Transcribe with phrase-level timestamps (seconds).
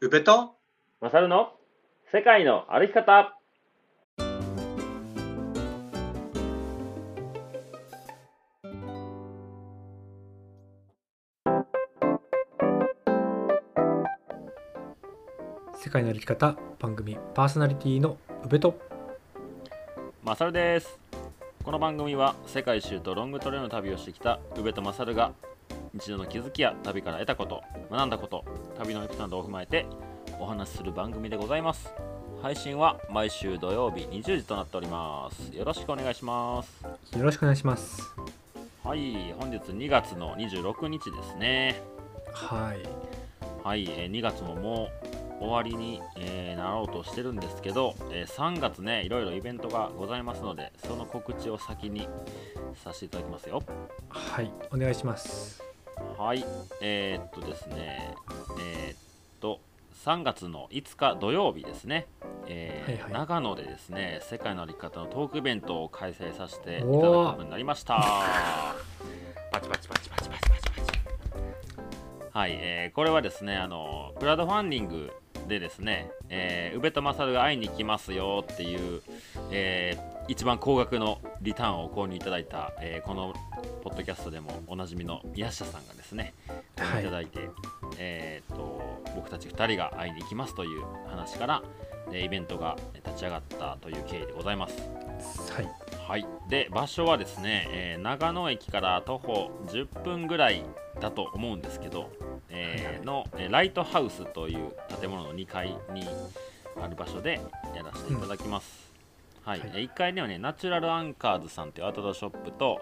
[0.00, 0.56] 宇部と？
[1.00, 1.52] マサルの
[2.12, 3.38] 世界の歩き方。
[15.74, 18.78] 世界の歩き方番組パーソナリティの宇部と。
[20.24, 20.98] マサルです。
[21.62, 25.32] この番組は世界一周とロングトレイルの旅をしてきた宇部とマサルが
[25.94, 28.44] 日常の気づきや旅から得たこと学んだこと
[28.76, 29.86] 旅のエピソードを踏まえて
[30.40, 31.92] お話しする番組でございます。
[32.42, 35.56] 配信は毎週土曜日20時となっております。
[35.56, 36.82] よろしくお願いします。
[37.16, 38.14] よろしくお願いします。
[38.82, 41.80] はい本日2月の26日ですね。
[42.32, 42.78] はい。
[43.62, 44.88] はい、えー2月もも
[45.40, 52.08] う終わりに、えーなろうとしてるんですけど、えー3月ねいろいろイベントがございますのでその告知を先に
[52.82, 53.62] させていただきますよ。
[54.08, 55.63] はいお願いします
[56.18, 56.44] はい。
[56.80, 58.14] えーっとですね。
[58.60, 58.98] えーっ
[59.40, 59.60] と
[60.04, 62.06] 3月の5日土曜日ですね、
[62.46, 63.12] えーはいはい。
[63.12, 67.96] 長野でですね世界の歩き方のトークイベントを開催させていただくことになりました。
[69.50, 71.00] パチパチパチパチパチパチパチ
[72.32, 75.12] はい、えーこれはですねあのクラウドファンディング
[75.48, 79.02] でですね、えー、宇部と勝が会いに来ますよっていう、
[79.50, 83.34] えー一番高額のリターンを購入いただいた、えーこの
[83.82, 86.32] ポッドキャストでもおなじみの宮下さんがですね
[86.74, 87.50] 購入いただいて、
[87.98, 88.80] えー、と
[89.14, 91.62] 僕たち2人が会いに行きますという話から、
[92.10, 95.52] えーイベントが立ち上がったという経緯でございます。
[95.52, 95.68] はい
[96.08, 100.64] はい、で場所はですね、えー長野駅から徒歩10分ぐらい
[101.00, 102.10] だと思うんですけど、
[102.48, 106.08] えーはいはいのえーライトハウスという建物の2階に
[106.82, 107.40] ある場所で
[107.76, 108.83] やらせていただきます。
[109.44, 109.60] はい。
[109.60, 109.70] はい。
[109.74, 112.80] えー1階にはねナチュラルアンカーズさんというアウトドアショップと,、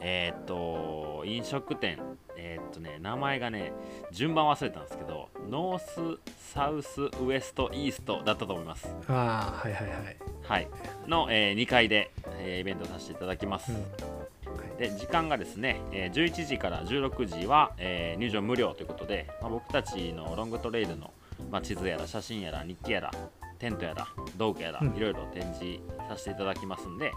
[0.00, 1.98] えーっと飲食店、
[2.36, 3.72] えーっとね、名前がね
[4.12, 6.20] 順番忘れたんですけどノース
[6.52, 8.88] サウスウエストイーストだったと思います。
[9.08, 10.16] ああはいはいはい。
[10.46, 10.68] はい、
[11.06, 13.72] の、え2階で、えーイベントさせていただきます。
[13.72, 13.78] うん。
[13.78, 14.78] はい。
[14.78, 21.10] で時間がですね、えー11時から16時は、えー入場無料ということで、まあ、僕たちのロングトレイルの、
[21.50, 23.10] まあ、地図やら写真やら日記やら
[23.58, 27.12] テントやら道具やら、うんいろいろ展示させていただきますんで、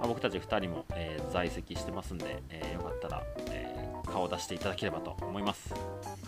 [0.00, 5.74] まあ、僕たち2人も、えー在籍してますんで、えーよかったら、えー顔を出していただければと思います。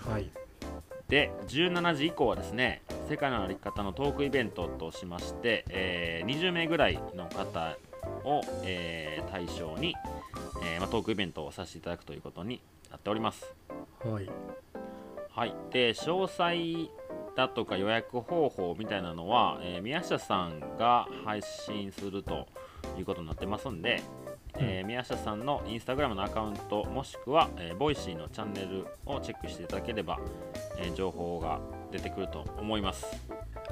[0.06, 0.30] はい
[1.08, 7.76] で17時以降はですね世界の歩き方のトークイベントとしまして、えー20名ぐらいの方
[8.24, 9.94] を、えー対象に、
[10.64, 12.60] えーまあ、トークイベントをさせていただくということに
[12.90, 13.54] なっております。
[14.04, 14.28] はい
[15.32, 16.90] はい、で詳細
[17.40, 22.46] だとか予約方法みたいなのは、えー宮下さんが配信すると
[22.98, 24.02] いうことになってますんで、
[24.58, 30.18] えー宮下さんのインスタグラムのアカウントもしくは、えー Voicyのチャンネルをチェックしていただければ、
[30.76, 33.06] えー情報が出てくると思います。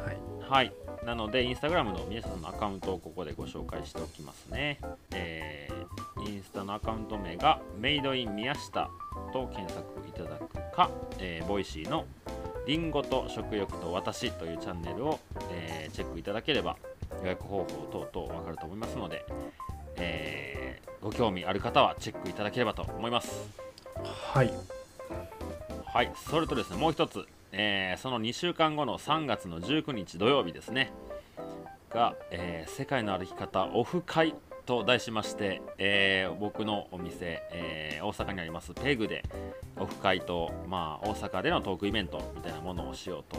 [0.04, 0.18] はい。
[0.40, 0.72] はい、
[1.04, 4.80] なので、インスタグラムの宮下さんのアカウントをここでご紹介しておきますね。
[5.14, 5.78] えー
[6.26, 8.90] インスタのアカウント名がメイドイン宮下
[9.32, 12.06] と検索いただくか、えー Voicyの
[12.66, 15.20] リンゴと食欲と私というチャンネルを、
[15.50, 16.76] えーチェックいただければ
[17.22, 19.24] 予約方法等々わかると思いますので、
[19.96, 23.48] えーご興味ある方はチェックいただければと思います。
[24.32, 24.52] はい。
[25.86, 30.92] はい、それとですね、もう一つ、えーその2週間後の3月の19日土曜日ですね、
[31.90, 34.34] が、えー世界の歩き方オフ会
[34.66, 39.24] と題しまして、えー僕のお店、えー大阪にありますペグで
[39.78, 43.36] オフ会と、まあ、大阪でのトークイベントみたいなものをしようと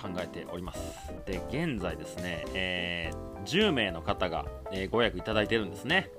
[0.00, 1.12] 考えております。
[1.26, 6.10] で、現在ですね、えー10名の方が、えーご予約いただいてるんですね。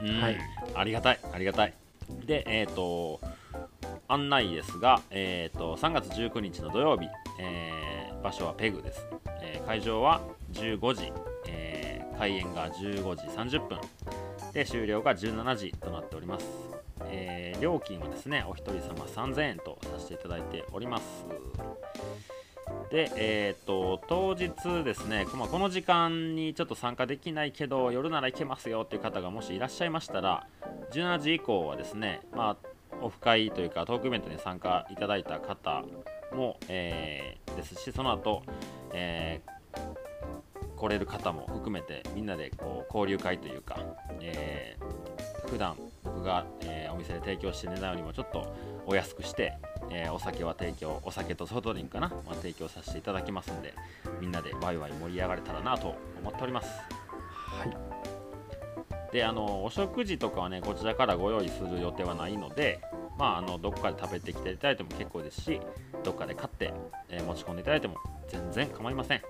[0.00, 0.36] うんはい
[0.74, 1.74] ありがたい、ありがたい。
[2.26, 3.20] で、えっ、と、
[4.08, 7.08] 案内ですが、えー、と3月19日の土曜日、
[7.40, 9.06] えー場所はペグです、
[9.42, 10.22] えー会場は
[10.52, 11.12] 15時、
[11.46, 13.78] えー開演が15時30分。
[14.52, 16.46] で終了が17時となっております、
[17.10, 21.26] え料金はですねお一人様3000円とさせていただいております。
[22.90, 30.46] で、えー、と当日ですね、まあこの時間にちょっと参加できないけど夜なら行けますよっていう方がもしいらっしゃいましたら
[30.92, 32.56] 17時以降はですね、まあ、
[33.02, 35.84] オフ会というかトークイベントに参加いただいた方
[36.32, 38.42] も、えーですしその後、
[38.92, 39.54] えー
[40.76, 43.78] 来れる方も含めてみんなでこう交流会というか、
[44.20, 48.54] えー普段僕が、えーお店で提供して値段よりもちょっと
[48.86, 49.54] お安くして、
[49.90, 53.74] えーお酒は提供お酒とソフトドリンクかな、まあ、提供させていただきますんで
[54.20, 56.93] みんなでワイワイ盛り上がれたらなと思っております。
[59.14, 62.80] であのお食事とかはねこちらからご用意する予定はないので、
[63.16, 65.60] まあ、あのどこかで食べてきていただいても結構ですし
[66.02, 66.74] どっかで買って、
[67.08, 67.94] えー持ち込んでいただいても
[68.28, 69.22] 全然構いません、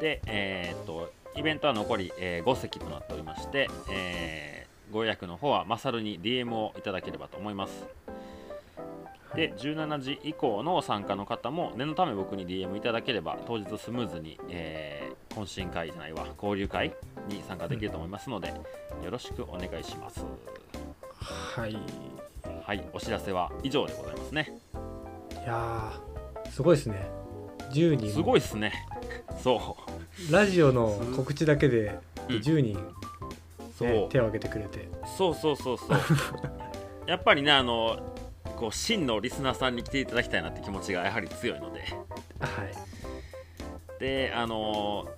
[0.00, 7.84] で、えーっとイベントは残り、え5席となっておりまして、えーご予約の方はマサルに DM をいただければと思います。
[9.36, 16.92] で17時以降の参加の方も念のため僕に DM いただければ当日スムーズに、えー懇親会じゃないわ交流会
[17.28, 20.24] に参加できると思いますので、よろしくお願いします。
[21.20, 21.72] はい。
[21.72, 21.78] い
[22.64, 24.60] はいお知らせは以上でございますね。
[25.48, 27.08] やーすごいですね。
[27.70, 28.10] 10人。
[28.10, 28.72] すごいっすね。
[29.42, 29.76] そ
[30.30, 31.98] ラジオの告知だけで
[32.28, 32.36] うん。
[32.36, 32.80] 10人、ね
[33.76, 34.08] そう。
[34.10, 34.80] 手を挙げてくれて。
[34.80, 35.98] うそうそうそうそう。
[37.08, 38.14] やっぱりねあの
[38.56, 41.80] こう真のリスナーさんに来ていただきたいなって気持ちがやはり強いので。
[41.80, 41.90] はい。
[44.00, 45.08] であの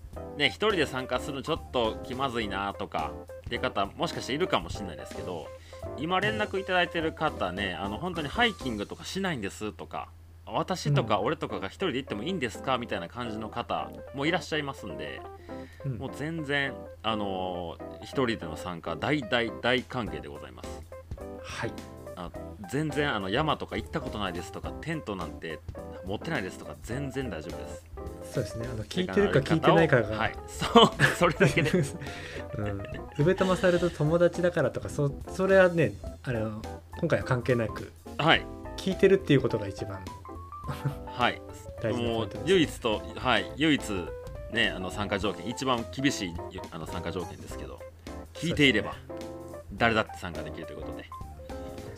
[0.41, 3.13] ね一人で参加するのちょっと気まずいなとか
[3.47, 5.47] っていう方もしかしているかもしれないですけど
[5.99, 10.09] 今連絡いただいてる方ねあの本当にハイキングとかしないんですとか
[10.47, 11.27] 私とかうん。
[11.27, 15.21] 俺とかが一人で行ってもいいんですかみたいな感じの方もいらっしゃいますんで
[15.85, 15.99] うん。
[15.99, 20.83] もう全然あの一人での参加大大大歓迎でございます。
[21.43, 22.31] はいあ
[22.71, 25.59] 全然あの山とか行ったことないですとかテントなんて
[26.05, 27.85] 持ってないですとか全然大丈夫です。
[28.33, 28.69] そうですね。
[28.73, 30.35] あの聞いてるか聞いてないかが、はい。
[30.47, 31.71] そう それだけで。
[32.59, 32.83] うん、
[33.19, 36.63] 宇部玉さると友達だからとかそそれはねあの
[36.99, 38.47] 今回は関係なくはい。
[38.77, 40.01] 聞いてるっていうことが一番
[41.07, 41.41] はい。
[41.83, 43.51] 大事なもう唯一とはい。
[43.57, 43.83] 唯一
[44.53, 46.35] ねあの参加条件一番厳しい
[46.71, 47.81] あの参加条件ですけど
[48.35, 48.95] 聞いていれば
[49.75, 51.05] 誰だって参加できるということで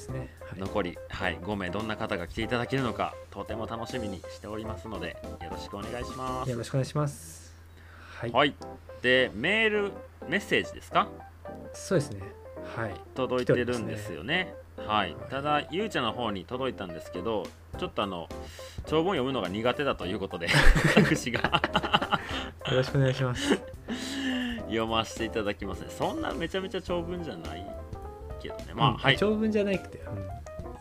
[0.03, 6.51] ですね、はい、残り、はい、5名どんな方が来ていただけるのかとても楽しみにしておりますのでよろしくお願いします。
[6.51, 7.55] よろしくお願いします。
[8.19, 8.55] はい、はい。
[9.01, 9.93] でメール
[10.29, 11.09] メッセージですか？
[11.73, 12.21] そうですね。
[12.77, 12.95] はい。
[13.15, 14.55] 届いてるんですよね。
[14.77, 15.17] はい。
[15.31, 17.47] ただゆうちゃんの方に届いたんですけど
[17.79, 18.29] ちょっとあの
[18.87, 20.49] 長文読むのが苦手だということで
[20.97, 21.63] 私が。
[22.71, 23.61] よろしくお願いします。
[24.67, 25.87] 読ませていただきますね。
[25.91, 27.82] そんなめちゃめちゃ長文じゃない
[28.43, 28.73] けどね。
[28.75, 29.17] まあ、うんはい。
[29.17, 30.01] 長文じゃなくて、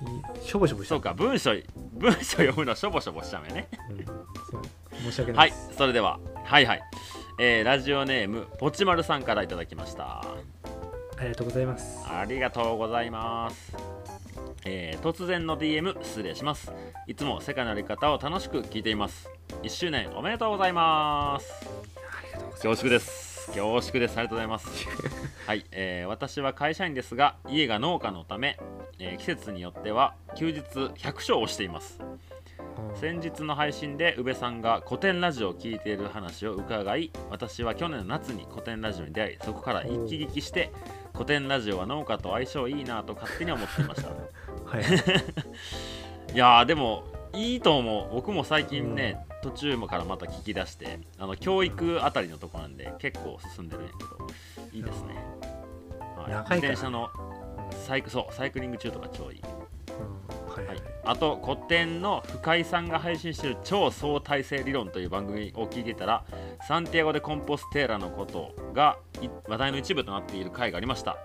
[0.01, 1.51] うん、いいしょぼしょぼしそうか文章
[1.93, 3.67] 文章読むのしょぼしょぼしちゃうよね。
[3.89, 6.81] うん、申し訳なはいいです、それでははいはい。
[7.39, 10.21] えーラジオネームぽちまるさんからいただきました。
[11.17, 11.99] ありがとうございます。
[12.07, 13.75] ありがとうございます。
[14.65, 16.71] えー突然の DM 失礼します。
[17.07, 19.29] いつも世界のやり方を楽しく聞いています。
[19.63, 21.51] 1周年おめでとうございます。
[22.19, 23.30] ありがとうござい恐縮です。
[23.53, 24.17] 恐縮です。
[24.17, 24.87] ありがとうございます。
[25.45, 28.57] はい、えー私は会社員ですが、家が農家のため、
[28.99, 31.99] えー季節によっては休日100勝をしています。
[32.95, 40.71] 先日の配信で宇部さんが古典ラジオを聞いている話を伺い私は去年の夏に古典ラジオに出会いそこから一気聞きして
[41.13, 44.09] 古典ラジオは農家と相性いいなと勝手に思っていました
[44.65, 44.83] はい
[46.33, 47.03] いやーでも
[47.33, 54.27] いいと思う僕も最近ね、途中からまた聞き出してあの教育あたりのとこなんで結構進んでるんやけど
[54.71, 55.15] いいですね、
[56.17, 57.09] はい、自転車の
[57.85, 59.41] サイクそうサイクリング中とか超いい。
[59.41, 60.51] うん。
[60.51, 60.77] はいははい。
[60.77, 66.23] い、あと古典の深井さんが配信している超相対性理論という番組を聞いていたら
[66.67, 71.17] サンティアゴ・でコンポステーラのことがい話題の一部となっている回がありました。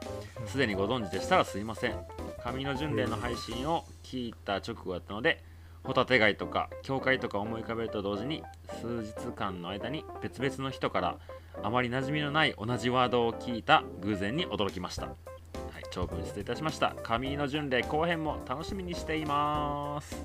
[0.47, 1.99] すでにご存知でしたらすいません。
[2.45, 5.43] 上の巡礼の配信を聞いた直後だったので
[5.87, 8.43] ホタテ貝とか教会とか思い浮かべると同時に
[8.81, 11.17] 数日間の間に別々の人から
[11.63, 16.95] あまり馴染みのない同じワードを聞いた偶然に驚きましたはい、長文失礼いたしました。
[17.03, 20.25] 上の巡礼後編も楽しみにしています。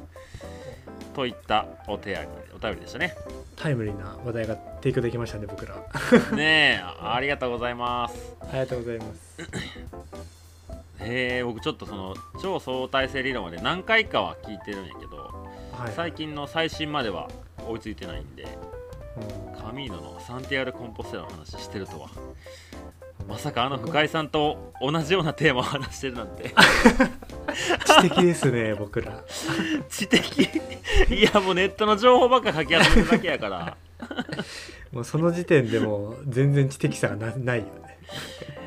[1.14, 3.16] といったお手やりお便りでしたね。
[3.58, 5.96] タイムリーな話題が提供できましたね僕らあ
[6.36, 8.36] ねえ、ありがとうございます。
[8.52, 9.40] りがとうございます
[11.02, 15.41] へえ、僕ちょっとその超相対性理論まで何回かは聞いてるんやけど、
[15.82, 17.28] はい最近の最新までは
[17.68, 18.46] 追いついてないんで、
[19.54, 19.60] うん。
[19.60, 22.10] カミーノのサンティアゴ・でコンポステラの話してるとは。
[23.28, 26.54] まさかあの深井さんと同じようなテーマを話してるなんて。
[27.86, 29.24] 知的ですね僕ら。
[29.90, 30.50] 知的？
[31.10, 33.78] いやもうネットの情報ばっか書き集めるだけやから。
[34.92, 37.98] もうその時点でもう全然知的さがなないよね。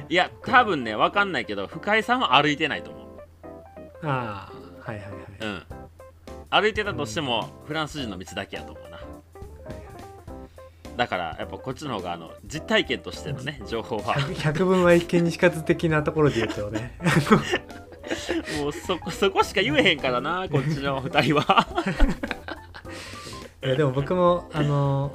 [0.08, 3.06] いや多分ね分かんないけど深井さんは歩いてないと思う。
[4.02, 5.16] ああはいはいはい。
[5.40, 5.62] うん
[6.60, 8.96] 歩いてたとしてもフランス人の道だけやと思うな。
[8.96, 9.06] はい
[10.96, 14.12] だからやっぱこっちの方があの実体験としてのね情報は。
[14.14, 16.96] はい百百分は一見にしかず的なところで言うとね。
[18.62, 21.66] もうそこそこしか言えへんからなこっちの2人は。
[23.64, 25.12] いやでも僕もあの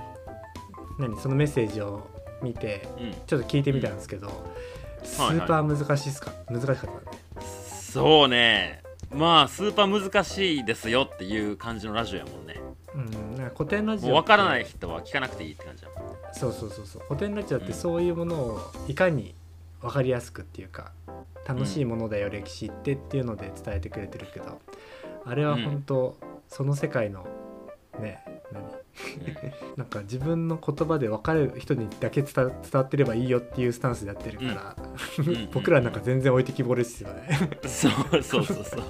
[0.97, 2.09] 何そのメッセージを
[2.41, 3.11] 見てうん。
[3.25, 4.27] ちょっと聞いてみたんですけど、
[5.03, 6.33] スーパー難しいっすか？
[6.49, 6.91] 難しかったね
[7.39, 8.78] そうね
[9.11, 12.61] まあスーパー難しいですよっていう感じのラジオやもんね。
[12.95, 16.15] うん、なんか古典ラジオもう分からない人は聞かなくていいって感じやもん。
[16.31, 17.01] そうそうそうそう。
[17.07, 17.67] 古典ラジオっうん。
[17.67, 19.35] てそういうものをいかに
[19.81, 20.91] 分かりやすくっていうか
[21.47, 24.59] 楽しいものだよ、歴史ってっていうので伝えてくれてるけど
[25.25, 27.25] あれは本当、その世界の
[27.99, 28.38] ね何
[29.77, 34.75] なんか自分の言葉で分かる人にだけ伝わってればいいよっていうスタンスでやってるから、
[35.19, 38.81] うんうん 僕らなんか全然置いてきぼれですよね、そうそうそうそう。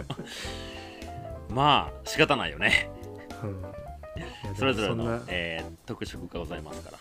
[1.50, 2.90] まあ仕方ないよね。
[3.44, 4.56] うん。
[4.56, 7.00] それぞれのえー特色がございますから。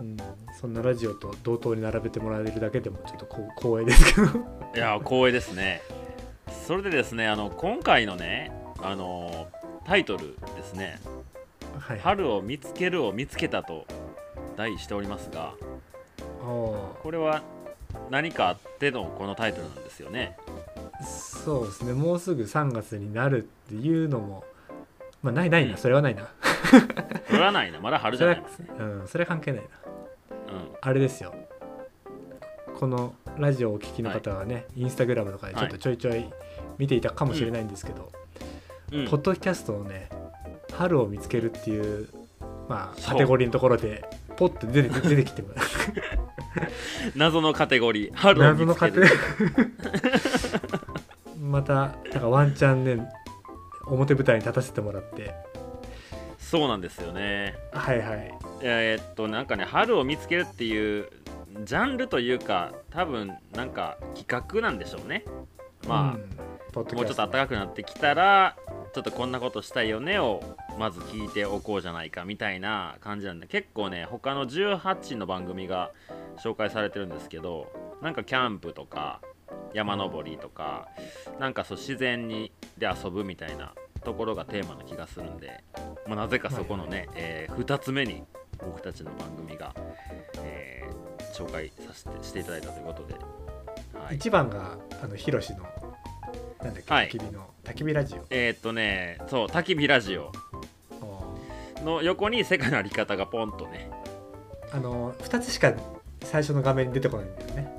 [0.00, 0.16] うん、
[0.60, 3.26] そんなラジオと同等に並べてもらえるだけでもちょっと
[3.58, 4.26] 光栄ですけど。
[4.74, 5.82] いや光栄ですね。
[6.66, 9.48] それでですねあの今回のねあの
[9.84, 11.00] タイトルですね
[11.78, 13.86] 「はい春を見つけるを見つけた」と
[14.56, 15.54] 題しておりますが
[16.40, 17.42] これは
[18.10, 20.36] 何かあってのこのタイトルなんですよね。
[21.02, 21.92] そうですね。
[21.92, 24.44] もうすぐ3月になるっていうのも
[25.22, 25.78] まあないないな、うん。
[25.78, 26.28] それはないな。
[27.28, 27.80] それはないな。
[27.80, 29.68] まだ春じゃないもんね、うん、それは関係ないな。
[29.68, 29.70] う
[30.80, 31.34] あれですよ。
[32.78, 36.30] このラジオをお聞きの方はね、インスタグラムとかでちょっとちょいちょい
[36.78, 38.10] 見ていたかもしれないんですけど、
[38.92, 39.00] ん。
[39.00, 39.08] うん。
[39.08, 40.08] ポッドキャストのね
[40.72, 42.08] 春を見つけるっていう
[42.68, 44.04] まあカテゴリーのところで
[44.36, 45.48] ポッと出て 出てきても。
[45.54, 45.66] らう
[47.16, 48.14] 謎のカテゴリー。
[48.14, 49.70] 春を謎のカテ見つける
[51.40, 53.08] またなんかワンチャンね
[53.86, 55.34] 表舞台に立たせてもらって。
[56.38, 57.54] そうなんですよね。
[57.72, 58.34] はいはい。
[58.62, 61.08] えーっとなんかね春を見つけるっていう
[61.64, 65.24] ジャンルというか多分なんか企画なんでしょうね
[65.88, 68.56] まあ、もうちょっと暖かくなってきたら
[68.92, 70.42] ちょっとこんなことしたいよねを
[70.78, 75.90] まず聞いておこうじゃないかみたいな感じなんで結構ね他の18の番組が
[76.42, 77.72] 紹介されてるんですけど
[78.02, 79.20] なんかキャンプとか
[79.72, 80.88] 山登りとか
[81.38, 85.62] なんかそう自然にで遊ぶみたいなところがテーマの気がするんで、
[86.06, 88.24] まあ、なぜかそこのね、え2つ目に
[88.58, 89.74] 僕たちの番組が、
[90.38, 90.70] えー
[91.32, 93.14] 紹介させてしていただいたということで、
[94.04, 95.64] はい、一番があのヒロシの
[96.62, 97.08] なんだっけ、はい。
[97.08, 98.26] 焚き火の焚き火ラジオ。
[98.30, 100.32] えーっとねそう焚き火ラジオ。
[101.84, 103.90] の横に世界のあり方がポンとね。
[104.72, 105.72] あの2つしか
[106.22, 107.72] 最初の画面に出てこないんだよね。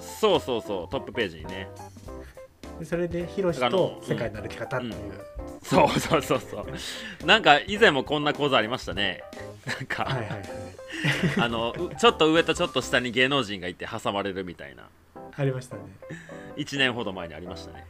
[0.00, 1.68] そうそうそうトップページにね。
[2.78, 4.94] でそれでヒロシと世界の歩き方っていう、
[5.62, 6.66] そうそうそうそ
[7.22, 7.26] う。
[7.26, 9.22] なんか以前もこんな講座ありましたね。
[9.66, 10.42] なんか、はいはいはい。
[11.38, 14.88] あのうちょっと上とちょっと下に芸能人がいて挟まれるみたいな
[15.36, 15.82] ありましたね。
[16.56, 17.86] 1年ほど前にありましたね。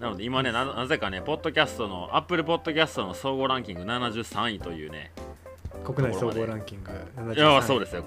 [0.00, 5.12] なので今ねななぜかねポッドキャストのアップルポッドキャストの総合ランキング73位というね
[5.84, 8.04] 国内総合ランキングいやそうですすよ。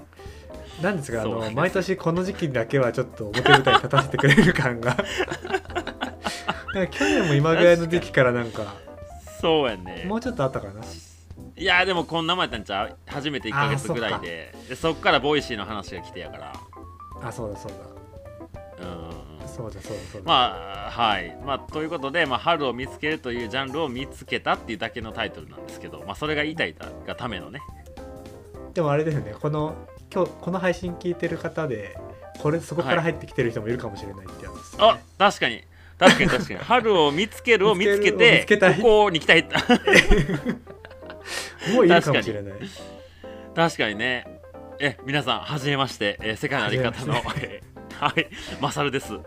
[0.82, 4.96] なんですが毎年この時期だけはちょっと表舞台に立たせてくれる感が。
[6.92, 8.74] 去年も今ぐらいの時期からなんか
[9.40, 10.04] そうやんね。
[10.06, 10.82] もうちょっとあったかな？
[11.56, 12.96] いやでもこんな前やったんちゃう？
[13.06, 14.54] 初めて1ヶ月ぐらいで。
[14.68, 16.52] でそっから Voicyの話が来てやから
[17.22, 17.72] あそうだそう
[18.80, 19.10] うんうん。
[19.10, 21.36] うんだそうだそうだそうだ、まあはい。
[21.44, 26.74] まあということで、まあ、春を見つけるというジャンルを見つけたっていうだけのタイトルなんですけど、まあ、それが言いたい
[27.06, 27.60] がためのね。
[28.74, 29.34] でもあれですよね。
[29.40, 29.74] この
[30.12, 31.96] 今日この配信聞いてる方で
[32.40, 35.62] これそこから入ってきてる人もいるかもしれないってやつですよあね、確かに。
[35.98, 36.60] 確かに確かに。
[36.60, 38.46] 春を見つけるを見つけて
[38.76, 39.46] ここに来たい。
[41.74, 42.58] もういるかもしれない。
[43.54, 44.37] 確かにね
[44.80, 48.28] え皆さんはじめまして、えー世界のあり方のはえーはい
[48.60, 49.18] マサルです。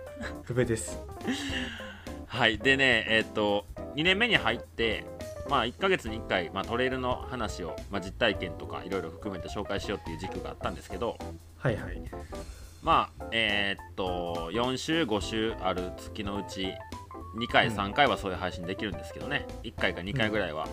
[0.43, 0.98] 不べです。
[2.27, 3.65] はいでねえーっと
[3.96, 5.05] 2年目に入って
[5.50, 11.17] まあ1ヶ月に1回、まあ、トレイルの話を、まあ、実体験とかいろいろ含めて紹介しようっていう軸があったんですけど
[11.58, 12.01] はいはい。
[12.81, 16.74] まあえーっと4週5週ある月のうち
[17.38, 17.75] 2回うん。
[17.77, 19.46] 3回はそういう配信できるんですけどね。
[19.63, 20.65] 1回か2回ぐらいは、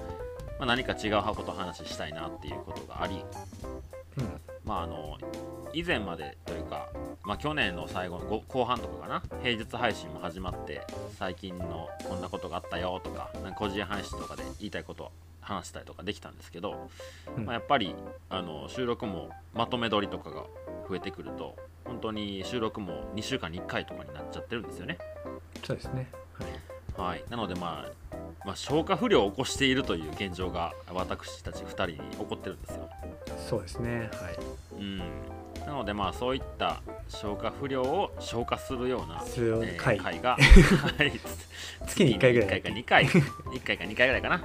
[0.58, 3.24] まあ、何か違う箱と話したいなっていうことがあり。
[4.18, 5.16] うんまああの
[5.72, 6.88] 以前までというか、
[7.24, 9.22] まあ、去年の最後のご後半とかかな？
[9.42, 10.82] 平日配信も始まって
[11.18, 15.10] 最近のこんなことがあったよとかなんか個人配信とかで言いたいことを
[15.40, 16.90] 話したりとかできたんですけど、
[17.34, 17.46] うん。
[17.46, 17.94] まあ、やっぱり
[18.28, 20.44] あの収録もまとめ撮りとかが
[20.86, 24.98] 増えてくると本当に収録も2週間に1回とかになっちゃってるんですよね。
[25.64, 26.10] そうですね。
[26.96, 27.08] はい。
[27.08, 28.07] はい、なので、まあ、
[28.44, 32.88] まあ消化不良を起こしているという現状が私たち2人に起こってるんですよ。
[33.48, 34.10] そうですね。
[34.12, 34.36] はい。
[34.78, 34.98] うん、
[35.66, 39.98] なのでまあそういった消化不良を消化するような、えー回。
[39.98, 41.12] 回が、 はい、
[41.86, 42.48] 月に1回ぐらい。
[42.48, 43.04] 1回か2回。
[43.52, 44.38] 1回か2回ぐらいかな、う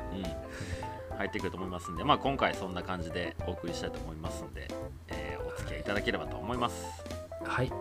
[1.15, 4.67] ん、入ってくると思いますんでまあ今回そんな感じでお送りしたいと思いますんで、
[5.09, 6.85] えーお付き合いいただければと思います。
[7.43, 7.71] はい。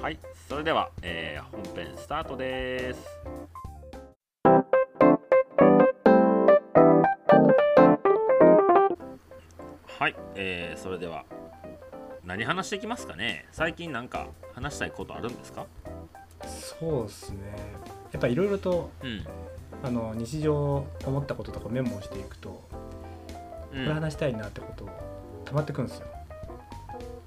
[0.00, 0.18] はい。
[0.48, 1.44] それでは、えー
[1.74, 3.00] 本編スタートです
[10.04, 11.24] はい、えーそれでは
[12.26, 13.46] 何話していきますかね？
[13.52, 15.64] 最近なんか話したいことあるんですか？
[16.46, 17.38] そうですね。
[18.12, 19.24] やっぱいろいろとうん。
[19.82, 22.68] あの日常思ったこととかメモをしていくと、こ
[23.72, 24.86] れうん話したいなってこと
[25.46, 26.06] 溜まってくんですよ。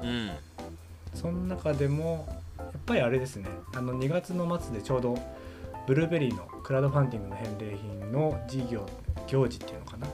[0.04, 0.30] うん。
[1.16, 2.28] その中でも
[2.60, 3.50] やっぱりあれですね。
[3.74, 5.18] あの2月の末でちょうど
[5.88, 8.86] ブルーベリーのクラウドファンディングの返礼品の事業
[9.26, 10.06] 行事っていうのかな、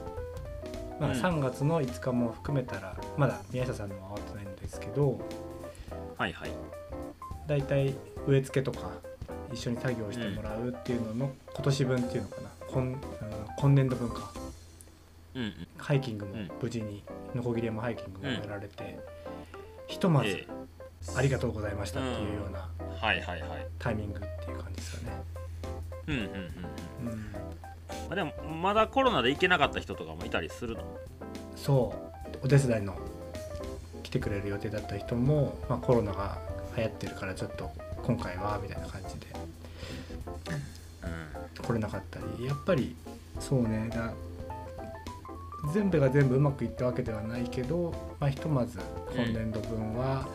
[1.00, 1.20] まあ、うん。
[1.20, 5.20] 3月の5日も含めたらまだ宮下さんのは終わってないんですけど
[6.18, 6.52] はいはい。
[7.48, 7.94] だいたい
[8.28, 8.90] 植え付けとか
[9.52, 12.50] 一緒に作業してもらうっていうのの今年分っていうのかな。
[12.72, 12.98] 今うん
[13.58, 14.32] 今年度分か。
[15.36, 15.68] うんうん。
[15.78, 16.52] ハイキングもうん。
[16.62, 17.04] 無事に
[17.36, 19.00] ノコギリ山ハイキングもやられて、
[19.88, 20.48] ひとまずえ
[21.16, 22.70] ありがとうございましたっていうような
[23.80, 25.22] タイミングっていう感じですかね。
[26.08, 27.14] うんうんうんうん。
[27.14, 27.36] うん
[28.10, 30.84] まあでもまだコロナで行けなかった人とかもいたりするの？
[31.56, 32.38] そう。
[32.44, 32.98] お手伝いの
[34.02, 36.38] 来てくれる予定だった人も、まあ、コロナが
[36.76, 37.72] 流行ってるからちょっと
[38.04, 39.28] 今回はみたいな感じで。
[41.58, 41.64] うん。
[41.64, 42.46] 来れなかったり。
[42.46, 42.96] やっぱり
[43.40, 43.90] そうね。
[43.94, 44.14] だ
[45.74, 48.80] 全部が全部うまくいったわけではないけど、まあ、ひとまず
[49.16, 50.28] 今年度分は、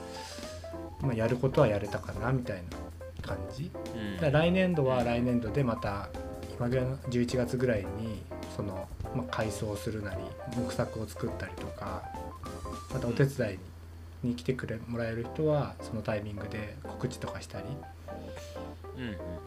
[1.03, 2.63] まあ、やることはやれたかなみたい
[3.21, 3.71] な感じ。
[4.23, 4.33] うん。
[4.33, 6.09] 来年度は来年度でまた
[6.59, 8.23] 今ぐらいの11月ぐらいに
[8.57, 10.21] その、まあ、改装するなり
[10.55, 12.03] 木作を作ったりとか
[12.93, 13.59] またお手伝い
[14.27, 17.67] に来てくれもらえる人はそのタイミングで告知とかしたり、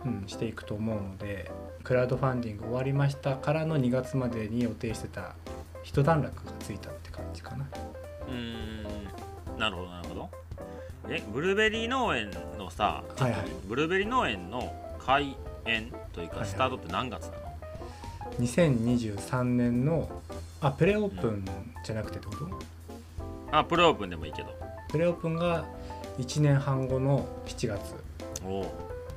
[0.05, 1.51] うんうん、していくと思うので
[1.83, 5.35] クラウドファンディング終わりましたからの2月までに予定してた
[5.83, 7.67] 一段落がついたって感じかな。
[8.27, 8.35] うん
[9.53, 9.59] うん。
[9.59, 10.29] なるほどなるほど。
[11.09, 13.45] えブルーベリー農園のさ、はいはい。
[13.67, 17.35] ブルーベリー農園の開園というはいはいかスタートって何月なの、
[18.39, 20.09] 2023年の
[20.61, 21.45] あプレオープン
[21.83, 22.47] じゃなくてってこと、
[23.51, 24.61] あプレオープンでもいいけど。
[24.91, 25.65] プレオープンが
[26.17, 27.95] 1年半後の7月。
[28.43, 28.67] お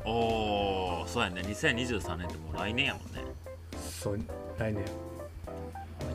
[0.04, 1.40] おそうやね。
[1.42, 3.24] 2023年ってもう来年やもんね。
[3.76, 4.20] そう
[4.57, 4.85] 来年。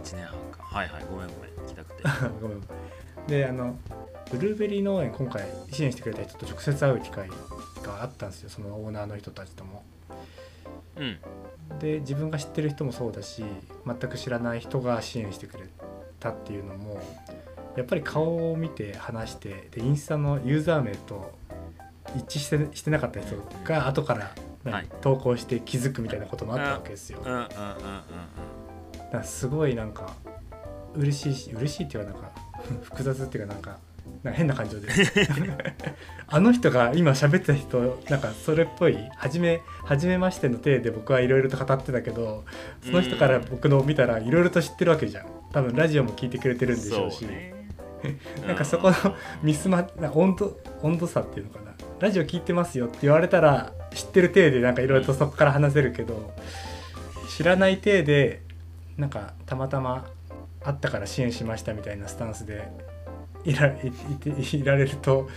[0.04, 0.64] 1年半か。
[0.64, 1.52] はいはいごめんごめん。
[1.56, 2.04] 行きたくて。
[2.42, 2.62] ごめん。
[3.28, 3.76] であの
[4.32, 7.28] ブルーベリー農園今回支援してくれた人と直接会う機会
[7.84, 8.50] があったんですよ。
[8.50, 9.84] そのオーナーの人たちとも
[10.98, 11.18] うん。
[11.80, 13.44] で自分が知ってる人もそうだし
[13.86, 15.66] 全く知らない人が支援してくれ
[16.20, 17.00] たっていうのも
[17.78, 21.32] やっぱり顔を見て話してでインスタのユーザー名と
[22.16, 24.32] 一致してしてなかった人が後から
[24.64, 24.88] 何、はい。
[25.02, 27.78] 投稿して気づくみたいなこともあったわけですよ、だか
[29.14, 30.16] らすごいなんか
[30.96, 32.32] 嬉しいし嬉しいっていうかなんか
[32.84, 33.78] 複雑っていうかなんか
[34.24, 34.90] なんか変な感情で。
[36.28, 42.46] あの人が今喋ってた人なんかそれっぽい初め初めましての体で僕はいろいろと語ってたけど
[42.84, 45.26] その人から僕のを見たらいろいろと知ってるわけじゃん。
[45.52, 47.26] 多分ラジオも聞いてくれてるんでしょうし。
[47.26, 47.54] ね。
[48.48, 48.96] なんかそこの
[49.44, 51.70] ミスマな温度温度差っていうのかな。
[52.00, 56.34] ラジオ聞いてますよって言われたら知ってる体でなんかいろいろとそこから話せるけど
[57.30, 58.42] 知らない体で
[58.98, 60.08] なんかたまたま
[60.64, 62.70] あったから支援しましたみたいなスタンスで
[63.46, 65.30] いらいいていられると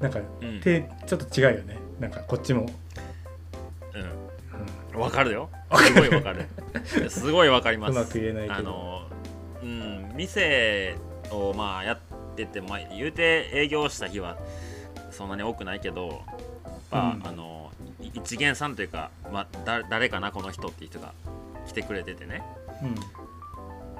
[0.00, 0.60] なんかうん。
[0.60, 1.78] 手ちょっと違うよね。
[1.98, 2.66] なんかこっちも、
[3.94, 4.94] うん。
[4.94, 5.00] うん。
[5.00, 5.50] わかるよ。
[5.76, 6.46] すごいわかる。
[7.10, 7.90] すごいわかります。
[7.92, 8.54] うまく言えないけど。
[8.54, 9.02] あの
[9.62, 10.96] うん店
[11.30, 11.98] をまあやっ
[12.36, 14.38] てて、まあ、言うて営業した日は
[15.10, 16.22] そんなに多くないけど、
[16.90, 17.26] まあうん。
[17.26, 21.12] あのい一元さんというか、まあ、だ誰かなこの人っていう人が
[21.66, 22.42] 来てくれててね。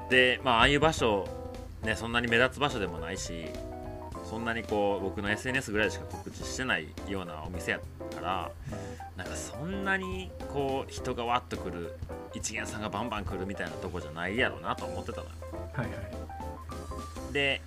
[0.09, 1.27] でまあああいう場所
[1.83, 3.45] ねそんなに目立つ場所でもないし
[4.29, 7.79] そんなにこう僕の SNS ぐらいしか告知してないようなお店や
[8.13, 8.51] から
[9.17, 11.95] なんかそんなにこう人がわっと来る
[12.33, 15.31] 一元さんがバンバン来るみたいなとこじゃないやろうなと思ってたのよ。
[15.73, 17.33] はいはい。
[17.33, 17.61] で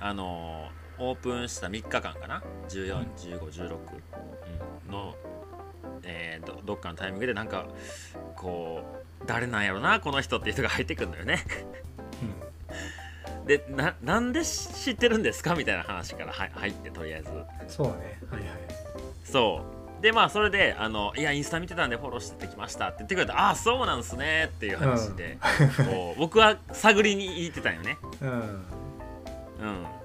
[0.00, 0.68] あの
[0.98, 3.76] オープンした3日間かな？141516、
[4.86, 5.14] うん、の、
[6.02, 7.66] えーどどっかのタイミングでなんか
[8.36, 8.82] こ
[9.22, 11.44] う誰なんやろなこの人っていう人が入ってくるんだよね
[13.48, 15.54] でななんで知ってるんですか？
[15.56, 17.30] みたいな話からは入ってとりあえず。
[17.30, 17.92] うんそうね。
[18.30, 18.50] はいはい。
[19.24, 19.62] そ
[19.98, 20.02] う。
[20.02, 22.96] でまあそれであの「いやインスタ見てたんでフォローしてきました」って。
[22.98, 25.38] 言ってくれたああそうなんすねっていう話で、
[25.90, 27.98] こう 僕は探りに行ってたんよね。
[28.20, 28.66] うん。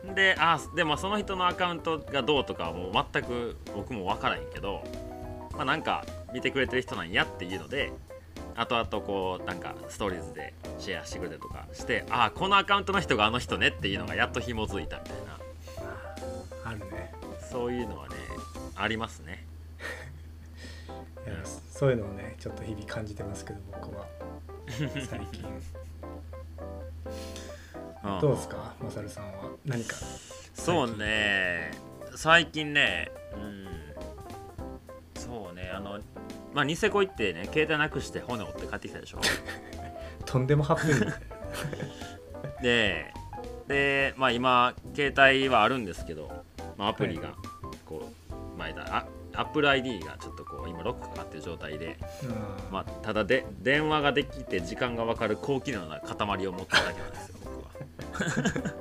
[0.06, 4.84] うん、であでもその人のアカウントがどうとかはもう全く僕も分からへんけど、
[5.56, 6.04] まあ、なんか
[6.34, 7.92] 見てくれてる人なんやっていうので
[8.56, 15.40] 後々こうなんかストーリーズでシェアしてくれたりとかしてあこのアカウントの人があの人ねっていうのがやっと紐づいたみたいな。
[16.66, 17.14] あるね。
[17.52, 18.16] そういうのはね
[18.76, 19.46] ありますね。
[21.26, 21.36] いや
[21.72, 24.06] そういうのをねちょっと日々感じてますけど僕は。
[25.08, 25.46] 最近。
[28.04, 28.20] うん。
[28.20, 28.74] どうですか？
[28.82, 29.50] マサルさんは。
[29.66, 29.96] 何か？
[30.54, 31.72] そうね。
[32.16, 33.68] 最近ねうん
[35.26, 36.00] そうねあの
[36.54, 39.20] まあニセコ行ってね携帯なくして骨折って帰ってきたでしょ？
[40.26, 41.06] とんでもハプニング。
[42.62, 43.14] で
[43.68, 46.32] でまあ今携帯はあるんですけど、
[46.78, 47.34] まあ、アプリが
[47.86, 48.10] こ
[48.56, 49.06] う前だあ
[49.36, 52.30] Apple ID がちょっとこう今ロックかかってる状態で、うん。
[52.72, 58.64] まあ、ただで電話ができて時間が分かる高機能な塊を持ってるだけなんですよ僕は。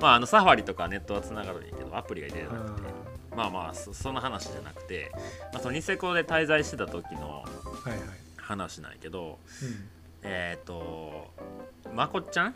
[0.00, 2.82] まああのサファリとかネットはつながるんやけどアプリが入れれなくて
[3.36, 5.10] まあまあそその話じゃなくて、
[5.52, 7.44] まあ、そのニセコで滞在してた時のは
[7.86, 8.00] いはい。
[8.36, 9.38] 話なんやけど
[10.22, 11.30] えっ、と
[11.94, 12.54] まこっちゃん？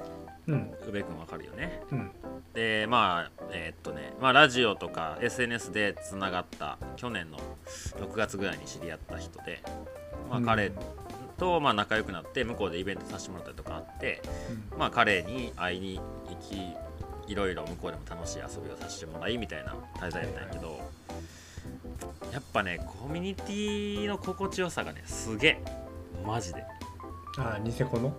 [0.49, 0.55] うん。
[0.55, 1.83] うん宇部君分かるよね？
[1.91, 2.11] うん。
[2.55, 7.39] でまあえーっとね、まあ、ラジオとか SNS でつながった去年の
[7.99, 9.63] 6月ぐらいに知り合った人で、
[10.31, 10.45] まあ、うん。
[10.45, 10.73] 彼
[11.39, 14.23] とまあ仲良くなって向こうでイベントさせてもらったりとかあって、
[14.79, 16.57] まあ、彼に会いに行き
[17.29, 20.81] いろいろ向こうでも楽しい遊びをさせてもらいみたいな滞在だったんやけど、
[22.33, 25.61] やっぱねコミュニティの心地よさがねすげえ。
[26.27, 26.65] マジで。
[27.39, 28.13] ああニセコの？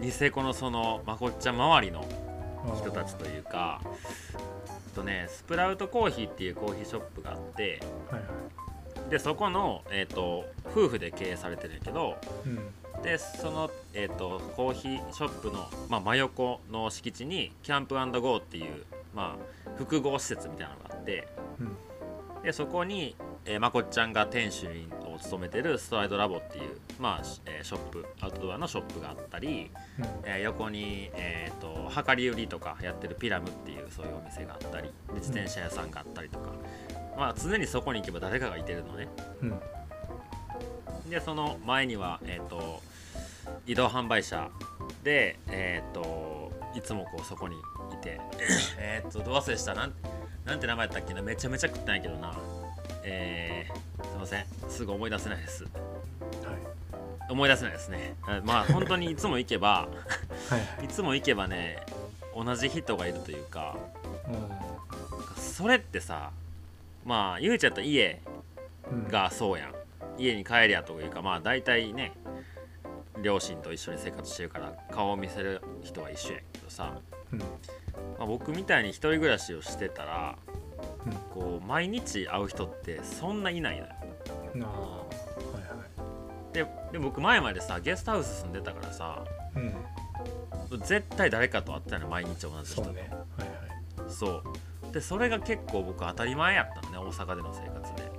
[0.00, 2.04] ニセコのそのまこっちゃん周りの
[2.76, 9.10] 人たちというかあとねスプラウトコーヒーっていうコーヒーショップがあってはいはい。
[9.10, 12.58] でそこの、えー、と夫婦で経営されてるんやけどうん
[13.02, 18.84] でその、えー、とコーヒーショップの、まあ、真横の敷地にキャンプゴーっていう、
[19.14, 19.36] ま
[19.66, 21.26] あ、複合施設みたいなのがあって
[21.58, 22.42] うん。
[22.42, 30.04] でそこに、えーまこっちゃんが店主を務めてるストライドラボっていう、まあしえーショップアウトドアのショップがあったり、うん。
[30.24, 36.50] えー横に、えー、と量り売りとかやってるピラムっていうそういうお店があったりで自転車屋さんがあったりとか、
[37.16, 39.08] まあ、常にそこに行けば誰かがいてるのね。
[39.42, 39.60] うん。
[41.10, 42.80] でその前には、えー、と
[43.66, 44.50] 移動販売車
[45.04, 48.20] で、えー、といつもこうそこにいて。
[48.78, 49.74] えっとど忘れした？
[49.74, 49.92] なん
[50.44, 51.22] なんて名前やったっけな？
[51.22, 52.34] めちゃめちゃ食ったんやけどな。
[53.02, 54.46] えー、すいません。
[54.68, 55.64] すぐ思い出せないです。
[55.64, 55.72] はい。
[57.30, 58.14] 思い出せないですね。
[58.26, 59.88] あまあ本当にいつも行けばは
[60.82, 61.78] いつも行けばね
[62.34, 63.76] 同じ人がいるというか。
[65.36, 66.30] うそれってさ
[67.04, 68.20] まあゆうちゃんと家
[68.90, 69.08] んうん。
[69.08, 69.74] がそうやん。
[70.18, 72.12] 家に帰りゃというかまあ大体ね
[73.22, 76.98] 両親と一緒に生活してるから顔を見せる人は一緒やけどさ、
[77.32, 77.38] うん。
[77.38, 77.44] ま
[78.20, 80.36] あ、僕みたいに一人暮らしをしてたら
[81.06, 81.12] うん。
[81.34, 83.92] こう毎日会う人ってそんないないのよ。
[83.92, 83.98] あ。
[83.98, 85.06] あは
[85.52, 85.84] いは
[86.50, 86.54] い。
[86.54, 89.58] でで僕前までさゲストハウス住んでたからさう
[90.76, 90.80] ん。
[90.80, 92.84] 絶対誰かと会ってたの毎日同じ人と。
[92.84, 93.10] そうね。
[93.36, 93.48] はい
[94.00, 94.10] はい。
[94.10, 94.42] そ
[94.88, 94.92] う。
[94.92, 98.10] でそれが結構僕当たり前やったのね大阪での生活で。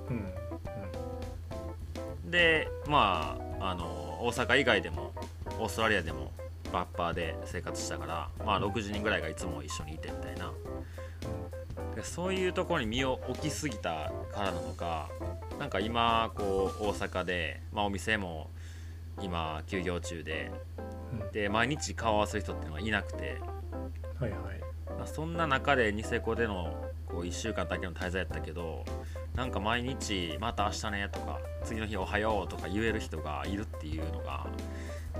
[2.24, 2.30] うん。
[2.30, 5.12] でまああの大阪以外でも
[5.58, 6.30] オーストラリアでも
[6.72, 10.52] バッパーで生活したからまあ60人ぐらいがいつも一緒にいてみたいな。
[11.96, 15.10] でそういうところに身を置きすぎたからなのか
[15.58, 18.50] なんか今こう大阪で、まあ、お店も
[19.20, 20.52] 今休業中で
[21.32, 23.40] で毎日顔合わせる人っていうのがいなくて
[24.20, 24.40] はいはい。
[24.96, 28.84] まあそんな中でニセコでのこう1週間だけの滞在やったけど
[29.34, 34.46] なんか毎日「また明日ね」とか「次の日おはよう」とか言える人がいるっていうのが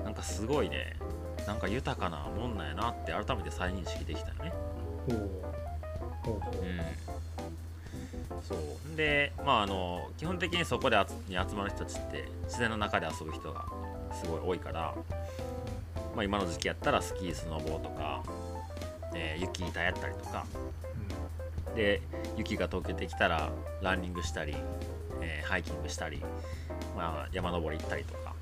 [0.04, 0.96] なんかすごいね
[1.46, 4.52] なんか豊かなもんなんやなって改めて再認識できたよね。
[5.06, 5.16] ほう。
[8.36, 8.42] ん。
[8.42, 8.96] そう。
[8.96, 13.64] でまああの基本的にそこで集に集まる人たちって自然の中で遊ぶ人が
[14.12, 14.94] すごい多いから、
[16.14, 18.22] まあ、今の時期やったらスキースノボーとか、
[19.14, 20.44] えー雪板やったりとか
[21.74, 22.02] で
[22.36, 23.50] 雪が溶けてきたら
[23.82, 24.54] ランニングしたり、
[25.20, 26.22] えーハイキングしたり、
[26.96, 28.34] まあ、山登り行ったりとか、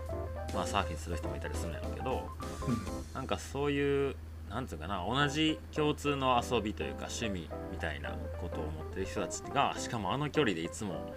[0.54, 2.28] まあ、サーフィンする人もいたりするんやろうけど
[2.68, 4.14] うんなんかそういう
[4.48, 11.14] なんていうかな同じ共通の遊びというか趣味みたいなことを持ってる人たちがしかもあの距離でいつも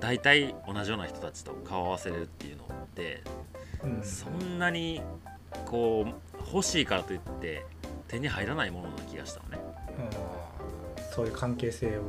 [0.00, 3.22] 大体同じような人たちと顔を合わせれるっていうのって
[3.82, 5.00] うんそんなに
[5.64, 7.64] こう欲しいからといって
[8.08, 9.58] 手に入らないものな気がしたのね。
[11.16, 12.02] そういう関係性を。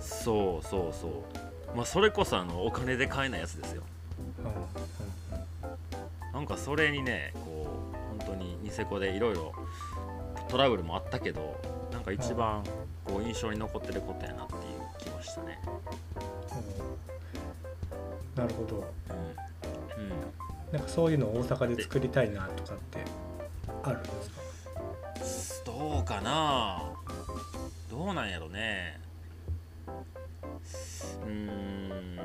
[0.00, 0.92] そうねそうそう。
[0.92, 3.82] そうまあそれこそあのお金で買えないやつですよ。
[4.38, 4.52] うんうん
[6.32, 9.52] なんかそれにねこう本当にニセコでいろいろ
[10.48, 11.60] トラブルもあったけど
[11.92, 12.64] なんか一番
[13.04, 14.60] こう印象に残ってることやなっていう
[14.98, 15.60] 気はしたね。
[18.36, 18.42] うん。
[18.42, 18.76] なるほど。
[18.76, 18.80] う
[20.00, 22.98] ん、うん、なんかそういうのを大阪で作りたいなとかって
[23.82, 24.08] あるんで
[25.24, 25.70] すか？
[25.70, 26.91] どうかな
[28.04, 28.98] どうなんやろね。
[31.24, 32.16] うーん。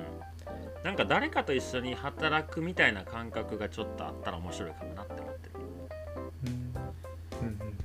[0.83, 5.53] なんか誰かと一緒に働くみたいな感覚がちょっとあったら面白いかもなって思ってる。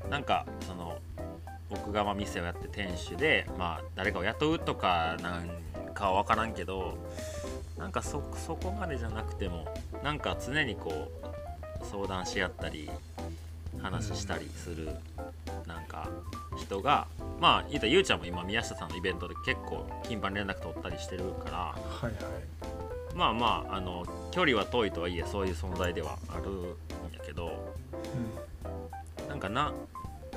[0.05, 0.97] うんなんかその
[1.69, 5.51] 僕がまあ店をやって店主で、まあ、誰かを雇うとかなん
[5.93, 6.97] かは分からんけど
[7.77, 9.67] なんかそそこまでじゃなくても
[10.03, 11.11] なんか常にこ
[11.83, 12.91] う相談し合ったり
[13.83, 14.89] 話したりする
[15.67, 16.09] なんか
[16.57, 17.07] 人が
[17.43, 22.15] まあ言うたらゆうちゃんも今宮下さんのイベントで結構頻繁に連絡取ったりしてるからはいはい。
[23.17, 26.63] まあまああの距離は遠いとはいえそういう存在ではあるん
[27.13, 27.75] やけど
[29.29, 29.73] なんかな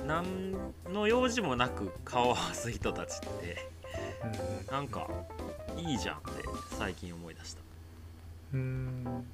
[0.08, 0.54] 何
[0.92, 3.70] の用事もなく顔を合わす人たちって
[4.24, 4.66] うんうん。
[4.72, 5.08] なんか
[5.78, 6.32] いいじゃんって
[6.72, 7.62] 最近思い出した。
[8.56, 8.60] うん。
[8.60, 9.26] うん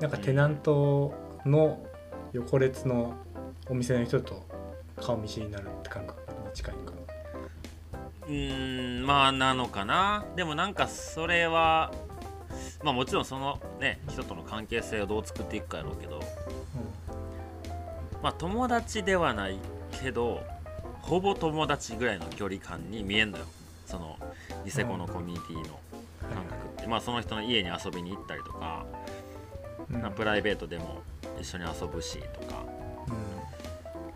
[0.00, 0.10] なん。
[0.10, 1.12] かテナント
[1.44, 1.84] の
[2.32, 3.14] 横列の
[3.68, 4.46] お店の人と
[5.00, 6.19] 顔見知りになるって感覚
[6.50, 6.92] に近いか
[8.26, 10.24] うーんまあなのかな。
[10.36, 11.90] でもなんかそれは
[12.82, 16.20] まあもちろんそのね人との関係性をどう作っていくかやろうけど。
[18.22, 19.58] まあ友達ではない
[20.02, 20.42] けど
[21.00, 23.44] ほぼ友達ぐらいの距離感に見えんのよ。
[23.86, 24.18] その
[24.64, 26.34] ニセコのコミュニティのうん。
[26.34, 28.84] 感覚って、まあその人の家に遊びに行ったりとか、
[29.90, 30.02] うん。
[30.02, 31.02] まあプライベートでも
[31.40, 32.62] 一緒に遊ぶしとか。
[32.78, 32.79] う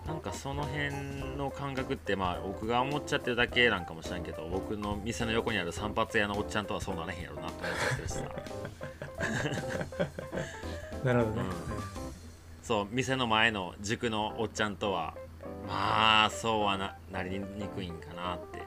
[0.06, 8.20] なんかその辺の感覚ってまあ僕が思っちゃってるだけなんかもしれんけど僕の店の横にある散髪屋のおっちゃんとはそうなれへんやろなって思っちゃってるしさ
[11.02, 11.48] んなるほどね、
[12.62, 15.14] そう店の前の塾のおっちゃんとは
[15.66, 18.62] まあそうはななりにくいんかなって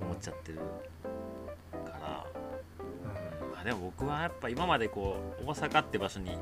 [0.00, 2.26] うん思っちゃってるから、
[2.80, 3.52] うん。
[3.52, 6.36] まあ、でも僕はやっぱ今までこう大阪って場所に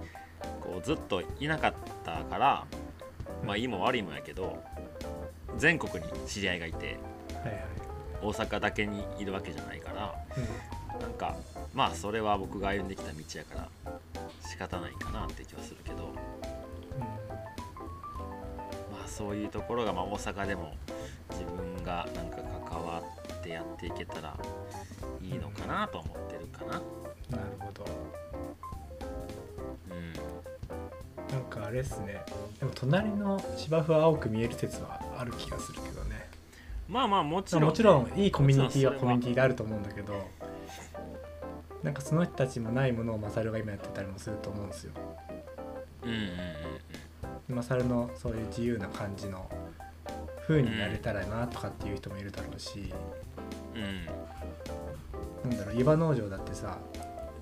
[0.60, 2.64] こうずっといなかったから
[3.44, 4.62] まあいいも悪いもやけど
[5.56, 6.98] 全国に知り合いがいて
[7.34, 7.62] はいはい。
[8.22, 10.14] 大阪だけにいるわけじゃないから
[11.00, 11.36] なんか
[11.72, 13.92] まあそれは僕が歩んできた道やから
[14.46, 16.08] 仕方ないかなって気はするけど
[18.90, 20.74] まあそういうところがまあ大阪でも
[21.30, 22.36] 自分がなんか
[22.68, 24.36] 関わってやっていけたら
[25.22, 26.78] いいのかなと思ってるかな。
[26.78, 27.36] うん。
[27.36, 27.84] なるほど。
[29.90, 30.12] うん
[31.60, 32.24] かあれっすね。
[32.58, 36.28] でも隣の芝生は青く見える説はある気がするけどね。
[36.88, 40.26] まあまあもちろん、もちろんいいコミュニティはコミュニティであると思うんだけど
[41.84, 44.92] なんかその人たちもないものをマサルが今やってたりもすると思うんですよ。
[46.02, 46.30] うんうんうん
[47.48, 49.50] マサルのそういう自由な感じの
[50.46, 52.92] 風になれたらなとかっていう人もいるだろうし、
[53.74, 53.82] うん。
[53.82, 53.86] う
[55.48, 56.78] んなんだろう湯葉農場だってさ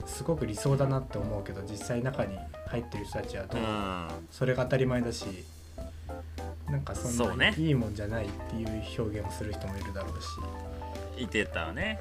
[0.07, 3.65] すごく理想だなって思うけど実際中に入ってる人たちはどう、う？
[3.65, 4.09] ん。
[4.31, 5.45] それが当たり前だし
[6.71, 7.51] なんかそんね。
[7.51, 10.21] ないいもんじゃないっていう表現をする人もいるだろう
[11.19, 11.99] し、いてたね。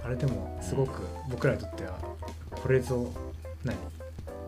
[0.00, 1.98] うん、あれでもすごく僕らにとっては
[2.50, 3.12] これぞ
[3.64, 3.76] 何？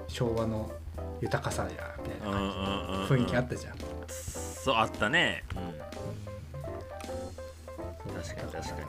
[0.09, 0.73] 昭和の
[1.21, 1.71] 豊かさや
[2.03, 3.75] みたいな感じの雰囲気あったじゃん。
[4.09, 5.45] そうあったね。
[5.55, 5.63] うん。
[5.63, 5.69] う
[8.19, 8.23] ん。
[8.23, 8.89] 確かに確かに、うん、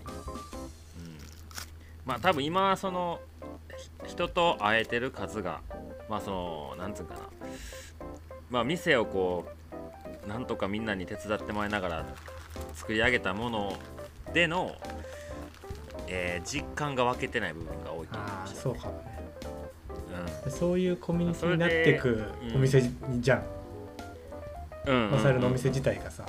[2.05, 3.31] まあ多分今そのひ
[4.06, 5.62] 人と会えてる数が
[6.10, 7.20] まあそのなんつうかな。
[8.50, 9.46] まあ店をこ
[10.26, 12.06] うなんとかみんなに手伝ってもらいながら
[12.76, 13.74] 作り上げたもの
[14.34, 14.76] での、
[16.08, 19.22] えー実感が分けてない部分が多いと思ああうしそうかもね。
[20.46, 22.82] うそういうコミュニティになっていくお店
[23.20, 23.44] じゃん、ん
[24.88, 26.26] うんマサルのお店自体がさ。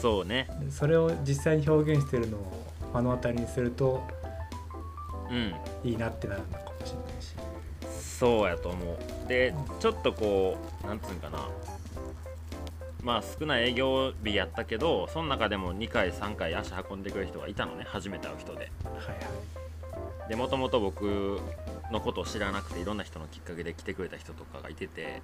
[0.00, 0.48] そうね。
[0.70, 4.23] それを実際に表現してるのを目の当たりにするとうん
[5.82, 7.34] いいなってなるのかもしれないし。
[7.98, 9.28] そうやと思う。
[9.28, 11.48] でちょっとこうなんつうんかな。
[13.02, 17.84] まあ少ない営業日やったけどその中でも2回3回足運んでくれる人がいたのね。
[17.86, 18.58] 初めて会う人で。
[18.84, 19.64] はいはい。
[20.28, 21.40] でもともと僕
[21.92, 25.22] のことを知らなくていろんな人のきっかけで来てくれた人とかがいてて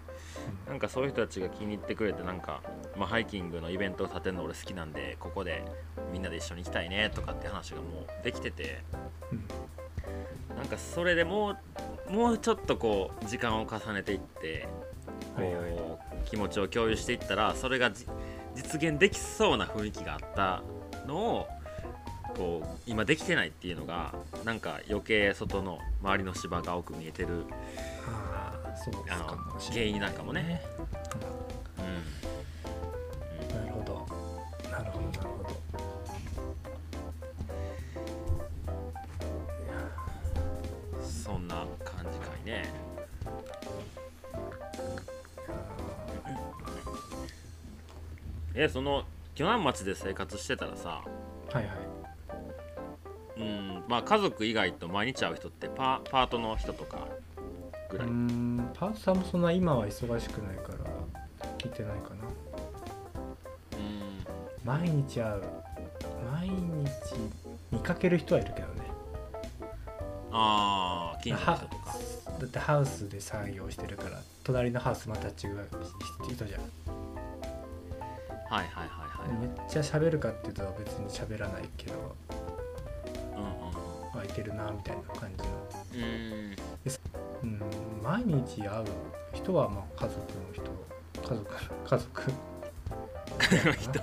[0.69, 2.61] なんかそういう人たちが気に入ってくれてなんか、
[2.97, 5.65] まあ、ハイキングのイベントを立てるの俺好きなんでここで
[6.13, 8.83] みんなで一緒に行きたいねとかって話がもうできてて
[10.71, 11.57] かそれでも
[12.09, 14.67] うもうちょっとこう時間を重ねていって
[15.37, 15.81] こう、はいはい
[16.31, 18.07] 気持ちを共有していったらそれがじ
[18.55, 20.63] 実現できそうな雰囲気があった
[21.07, 21.49] のを
[22.37, 27.47] こう今できてないっていうのがなんか余計外の周りの芝が青く見えてる
[28.07, 28.53] あ
[29.19, 29.37] の
[29.73, 31.00] 原因なんかもね、う
[48.63, 51.03] えその鋸南町で生活してたらさ
[51.51, 51.67] はいはい。
[53.39, 57.09] うんまあ家族以外と毎日会う人ってパパートの人とか
[57.91, 60.79] ぐらい、うーんパートさんもそんな今は忙しくないから
[61.57, 62.29] 聞いてないかな。
[63.79, 64.25] うん。
[64.63, 65.43] 毎日会う。
[66.31, 66.55] 毎日
[67.73, 68.83] 見かける人はいるけどね。
[70.33, 71.97] ああ近所の人とか。
[72.41, 75.35] だってハウスで作業してるから隣のハウスまた違う
[76.33, 76.61] 人じゃん
[78.51, 79.39] はいはいはいはい。
[79.39, 82.17] めっちゃ喋るかっていうと別に喋らないけど
[83.37, 85.51] うん空いてるなみたいな感じの。
[85.95, 86.57] うん。
[87.43, 88.87] うんうん毎日会う
[89.33, 90.63] 人はまあ家族の人。
[91.23, 91.55] 家族
[91.87, 92.33] 家族。
[93.79, 94.01] 人。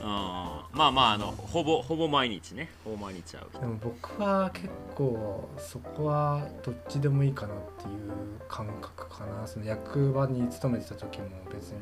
[0.00, 0.08] うん。
[0.72, 2.68] まあまああのほぼほぼ毎日ね。
[2.84, 3.60] ほぼ毎日会う人。
[3.60, 8.12] でも僕は結構そこはどっちでもいいかなっていう
[8.48, 9.44] 感覚かな。
[9.48, 11.80] その役場に勤めてた時も別に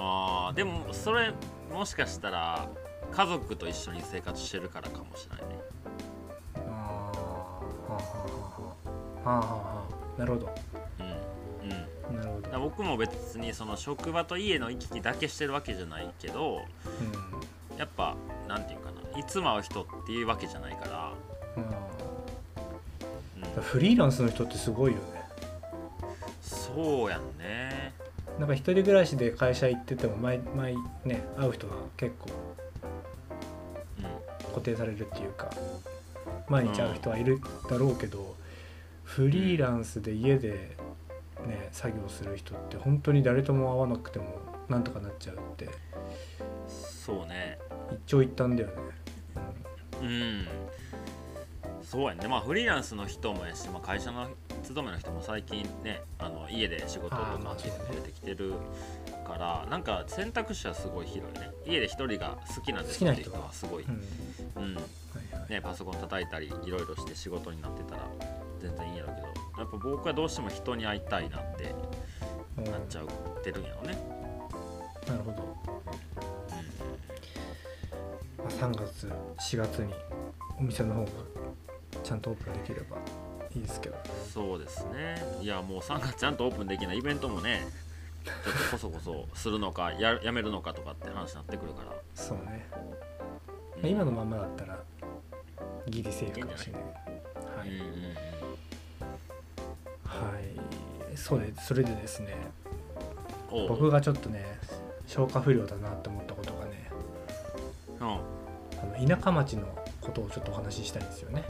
[0.00, 1.32] あーでもそれ
[1.72, 2.68] もしかしたら
[3.10, 5.60] 家族と一緒に生活してるからかもしれないね。
[6.54, 8.00] ああはあは
[9.24, 10.54] あはあはあはあなるほど。
[11.00, 11.06] うん
[12.10, 12.16] うん。
[12.16, 12.60] なるほど。
[12.60, 16.62] 僕も別にその職場と家の行き来だけしてるわけじゃないけど
[17.76, 18.14] やっぱ
[18.46, 21.12] なんていうかないつも会う人っていうわけじゃないから、
[21.56, 21.62] うん。
[21.64, 21.76] ま
[23.48, 25.02] あうん、フリーランスの人ってすごいよね。
[26.40, 27.92] そうやんね
[28.38, 32.30] なんか一人暮らしで会社行ってても毎毎ね会う人が結構
[33.98, 34.04] うん。
[34.48, 35.50] 固定されるっていうか
[36.48, 38.34] 毎日会う人はいるだろうけど、
[39.04, 40.76] フリーランスで家で
[41.46, 45.68] ね作業する人って本当に誰とも会わなくてもなんとかなっちゃうって
[46.68, 47.58] そうね。
[47.92, 48.74] 一長一短だよね、
[50.02, 50.48] うん。
[51.82, 52.28] そうやんね。
[52.28, 54.28] まあフリーランスの人もやし、まあ、会社の
[54.62, 57.96] 勤めの人も最近ねあの家で仕事とかあそうだね。
[57.96, 58.54] 出てきてる
[59.26, 61.50] からなんか選択肢はすごい広いね。
[61.66, 63.38] 家で一人が好きなんですっていう好きな人が。
[63.38, 64.62] 人はすごい、うん。
[64.62, 64.74] うん。
[64.74, 64.84] はい
[65.40, 65.52] はい。
[65.52, 68.08] ね、パソコン叩いたりいろいろして仕事になってたら
[68.60, 69.28] 全然いいんやろうけど
[69.62, 71.74] やっぱ僕はどうしても人に会いたいなって
[72.58, 72.64] うん。
[72.64, 73.96] なっちゃうってるんやろね、
[75.06, 75.56] なるほど、
[78.38, 79.06] まあ、3月
[79.38, 79.94] 4月に
[80.58, 81.08] お店の方が
[82.02, 82.96] ちゃんとオープンできれば
[83.54, 83.96] いいですけど。
[83.96, 85.16] うん、そうですね。
[85.40, 87.66] いやもう3月ちゃんとオープンできないイベントもね
[88.24, 92.66] ちょっとこそこそするのかややめるのかとかって話になってくるから、そうね、
[93.82, 93.90] うん。
[93.90, 94.78] 今のままだったら
[95.88, 96.82] ギリセーフかもしれない。
[96.82, 97.88] はい、うんうん
[100.04, 100.38] は
[101.12, 101.16] い。
[101.16, 102.36] そうでそれでですね
[103.50, 104.58] 僕がちょっとね
[105.06, 106.90] 消化不良だなって思ったことがね
[108.00, 108.38] うん。
[108.80, 109.66] あの田舎町の
[110.00, 111.42] ことをちょっとお話ししたいんですよね、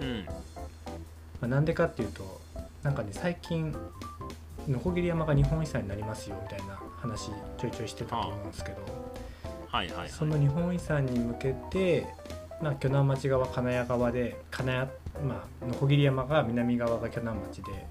[0.00, 0.26] うん
[1.40, 2.40] まあ、なんでかっていうと
[2.82, 3.74] なんかね最近
[4.68, 8.78] ノコギリ山が日本遺産になりますよみたいな話ちょいちょいしてたと思うんですけど。
[9.68, 10.08] はいはいはい。
[10.08, 12.06] その日本遺産に向けて、
[12.62, 14.88] まあ、鋸南町側金谷側で金谷
[15.26, 17.86] まあノコギリ山が南側が鋸南町で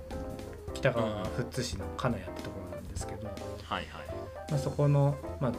[0.73, 3.85] 北側が富津市の金谷ってところなんですけど、はいはい。
[4.49, 5.53] まあ、そこの、まあ、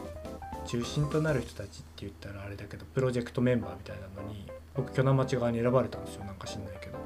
[0.67, 4.45] 中心となる人たちって言ったらあれだけどプロジェクトメンバーみたいなのに
[4.75, 6.97] 僕鋸南町側に選ばれたんですよなんか知んないけど、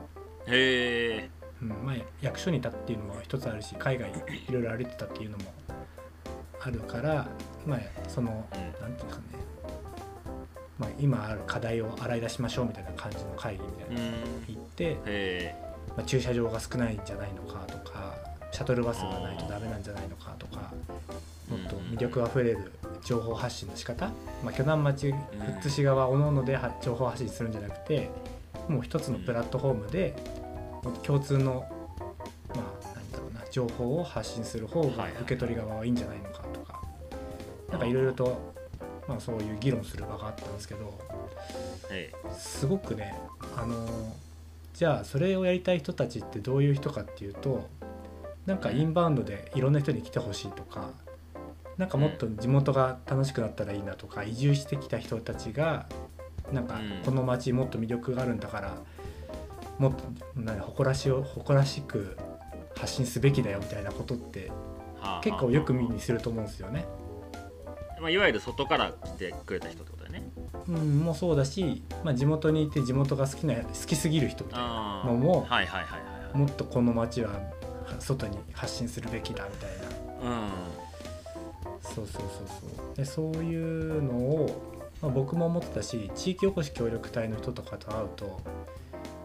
[0.47, 1.29] へえ
[1.61, 5.43] うんまあ、役所にいたっていうのも一つあるし海外いろいろ歩いてたっていうのも
[6.59, 7.27] あるから、
[7.65, 8.71] まあ、そのうん。
[8.81, 9.23] なんていうんですかね、
[10.79, 14.07] まあ、今ある課題を洗い出しましょうみたいな感じの会議みたいなの
[14.47, 15.55] に行って、
[15.95, 18.15] まあ、駐車場が少ないんじゃないのかとか
[18.51, 20.73] シャトルバスがないとダメなんじゃないのかとか
[21.49, 22.71] もっと魅力あふれる
[23.05, 24.07] 情報発信の仕方、
[24.43, 25.13] まあ、鋸南町
[25.47, 28.09] 富津市側おのおのでは情報発信するんじゃなくて
[28.67, 30.15] もう一つのプラットフォームで
[31.03, 31.65] 共通の、
[32.49, 36.81] まあ、なんだろうな情報を発信する方が受け取り側はいいんじゃないのかとか
[37.69, 38.53] なんかいろいろと、
[39.07, 40.99] まあ、そういう議論する場があったんですけど
[41.91, 43.13] へすごくね
[43.55, 43.87] あの
[44.73, 47.69] じゃあそれをやりたい人たちってどういう人かっていうと
[48.45, 50.89] なんかインバウンドでいろんな人に来てほしいとか
[51.77, 55.87] なんかもっと地元が楽しくなったらいいなとか移住してきた人たちが
[56.51, 57.03] なんかうん。
[57.03, 58.77] この町もっと魅力があるんだから
[59.77, 62.17] もっとなんか誇らしを誇らしく
[62.75, 64.51] 発信すべきだよみたいなことって
[64.99, 66.85] はあ結構よく耳にすると思うんですよね。
[67.99, 70.31] まあ、いわゆる外から来てくれた人ってことだよね。
[70.67, 76.37] うん、もそうだし、まあ、地元にいて地元が好きな好きすぎる人みたいなのもはいはいはいはいはい。
[76.37, 77.29] もっとこの街は
[77.99, 79.69] 外に発信するべきだみたい
[80.23, 80.31] な。
[80.31, 80.49] うん。
[81.81, 82.21] そうそうそう
[82.77, 82.95] そう。
[82.95, 84.70] でそういうのを、
[85.01, 88.41] まあ、僕も思ってたし地域おこし協力隊の人とかと会うと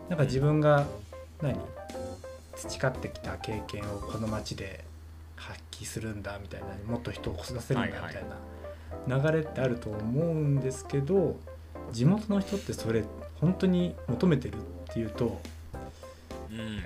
[0.08, 0.86] なんか自分が
[1.42, 1.58] 何
[2.54, 4.84] 培ってきた経験をこの街で
[5.34, 8.24] 発揮するんだみたいなもっと人をこさせるんだみたい
[9.08, 11.36] な流れってあると思うんですけど
[11.92, 13.04] 地元の人ってそれ
[13.40, 15.40] 本当に求めてるっていうと
[16.50, 16.82] うん。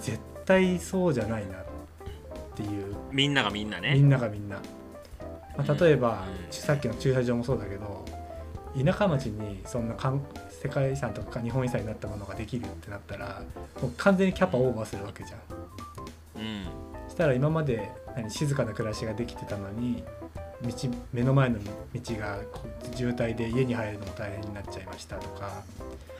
[0.00, 1.64] 絶対そうじゃないなっ
[2.54, 2.94] ていう。
[3.10, 3.94] みんながみんなね。
[3.94, 4.60] みんながみんな、
[5.56, 6.52] まあ、例えば、うん。
[6.52, 8.04] さっきの駐車場もそうだけど
[8.84, 10.22] 田舎町にそんなかん
[10.62, 13.42] 世界遺産とか日本遺産になったものができるってなったら
[13.80, 15.38] もう完全にキャパオーバーするわけじゃん。
[16.36, 16.64] うん
[17.08, 20.04] そしたら今まで何静かな暮らしができてたのに
[20.62, 20.72] 道
[21.12, 21.70] 目の前の道
[22.16, 22.38] が
[22.94, 25.62] 渋滞で家に入るのも大変になっちゃいましたとか。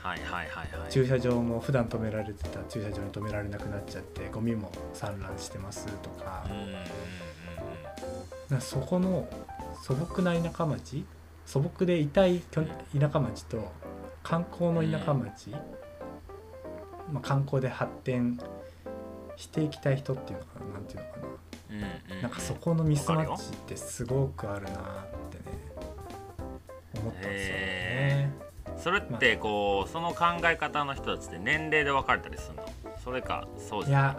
[0.01, 0.47] はいはいはい
[0.79, 0.91] はい。
[0.91, 6.45] 駐車場も普段止められてた駐車場に止められなくなっちゃってゴミも散乱してますとか。
[8.49, 9.27] うんそこの
[9.83, 11.05] 素朴な田舎町
[11.49, 12.61] 素朴でいたい田
[13.11, 13.71] 舎町と
[14.21, 15.49] 観光の田舎町、
[17.11, 18.39] まあ、観光で発展
[19.35, 21.23] していきたい人っていうのかななんていうのかな。
[21.25, 22.17] うんうんうん。
[22.17, 24.73] うんなんかそこのミスマッチってすごくあるなっ
[25.31, 25.43] てね
[27.01, 28.31] 思ったんですよね。
[28.77, 32.65] それってこうその考え方の人たちって年齢で分かれたりするの？
[33.03, 34.15] それかそうじゃ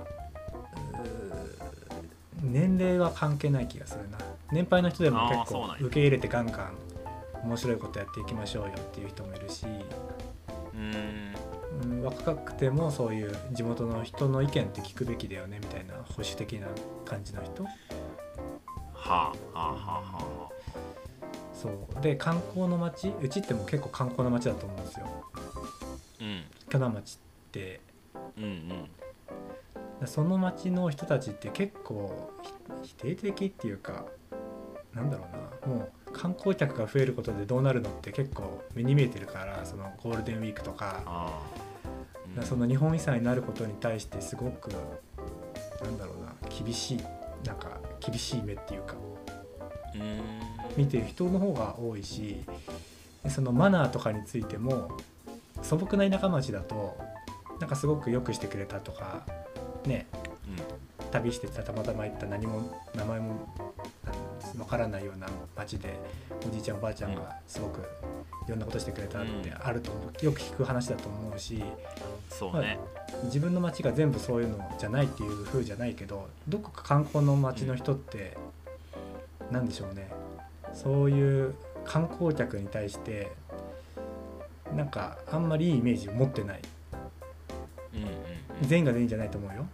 [2.42, 4.18] 年齢は関係ない気がするな。
[4.50, 6.74] 年配の人でも結構受け入れてガンガン
[7.44, 9.66] 面白いことやっていきましょうよっていう人もいるし、
[10.74, 11.34] うん。
[11.82, 16.66] うん、若くてもそういう地元の人の意見って聞くべきだよねみたいな保守的な
[17.04, 17.64] 感じの人。
[17.64, 17.70] は
[18.94, 20.50] あはあはあは
[21.54, 22.02] そう。
[22.02, 25.06] で観光の街うちってもう結構観光の街だと思うんですよ。
[25.34, 25.40] あ
[26.20, 26.44] うん。
[26.68, 27.80] 鋸南町って。
[28.36, 28.44] うん
[30.00, 30.06] うん。
[30.06, 32.32] その町の人たちって結構
[32.82, 34.06] ひ否定的っていうか
[34.94, 35.26] なんだろ
[35.66, 35.74] うな。
[35.74, 41.60] もう観光客が増えることでどうなるのって結構目に見えてるからそのゴールデンウィークとかああ
[42.30, 44.70] だからその日本遺産になることに対してすごく
[45.82, 46.98] なんだろうな厳しい
[47.44, 48.94] なんか厳しい目っていうか
[49.94, 50.40] うん。
[50.76, 52.36] 見てる人の方が多いし
[53.24, 54.90] でそのマナーとかについても
[55.62, 56.96] 素朴な田舎町だと
[57.58, 59.26] なんかすごく良くしてくれたとか
[59.84, 60.06] ね
[61.10, 63.69] 旅してたたまたま行った何も名前も
[64.60, 65.98] わからないような町で
[66.46, 67.80] おじいちゃんおばあちゃんがすごく
[68.46, 71.62] いろんなことしてくれたってあると思うよく聞く話だと思うし
[72.28, 72.78] そうね。
[73.24, 78.36] 自分の町が全部そういうのじゃないっていう風じゃないけどどこか観光の町の人って
[79.50, 80.10] 何でしょうね。
[80.72, 81.54] そういう
[81.84, 83.32] 観光客に対して
[84.76, 86.60] なんかあんまりいいイメージを持ってない。
[87.94, 88.08] うんうん。
[88.62, 89.66] 全員が全員じゃないと思うよ。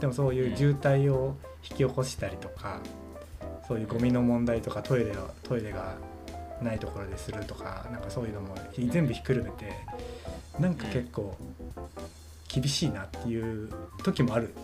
[0.00, 2.80] でもそういう渋滞を引き起こしたりとか
[3.66, 5.94] そういうゴミの問題とかトイレをトイレが
[6.62, 9.72] ないところでするとかなんかそういうのも全部ひっくるめて
[10.58, 11.36] なんか結構
[12.48, 13.70] 厳しいなっていう
[14.02, 14.54] 時もある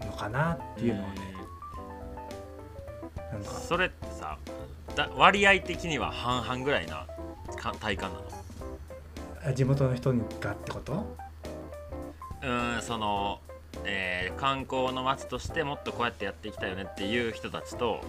[0.00, 1.34] のかなっていうのはね。
[3.32, 3.50] なんか。
[3.52, 4.36] それってさ
[4.96, 7.06] だ割合的には半々ぐらいな
[7.56, 8.24] か体感なの？
[9.46, 11.16] あ地元の人がってこと？
[12.42, 13.40] うーんその、
[13.84, 18.00] えー観光の街としてもっとこうやってやっていきたいよねっていう人たちと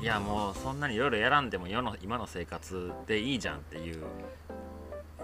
[0.00, 4.02] いやもうそんなにいろいろやらんでも世の今の生活でいいじゃんっていう。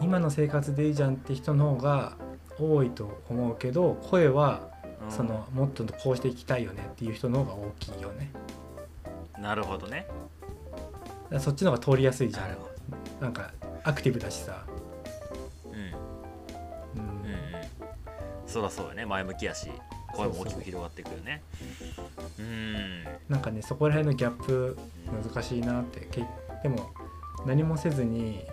[0.00, 2.16] 今の生活でいいじゃんって人の方が
[2.58, 4.70] 多いと思うけど声は
[5.04, 5.10] うん。
[5.10, 8.30] そのもっとこうしていきたいよねっていう人の方が大きいよね。
[9.38, 10.06] なるほどね。
[11.38, 12.56] そっちの方が通りやすいじゃん。
[13.20, 13.50] なんか
[13.82, 14.64] アクティブだしさ、
[18.50, 19.06] そらそうやね。
[19.06, 19.70] 前向きやし
[20.12, 21.42] 声も大きく広がっていくよね。
[22.38, 23.04] うん。
[23.28, 24.76] なんかねそこら辺のギャップ
[25.24, 26.00] 難しいなって。
[26.10, 26.24] け
[26.62, 26.90] でも
[27.46, 28.44] 何もせずに、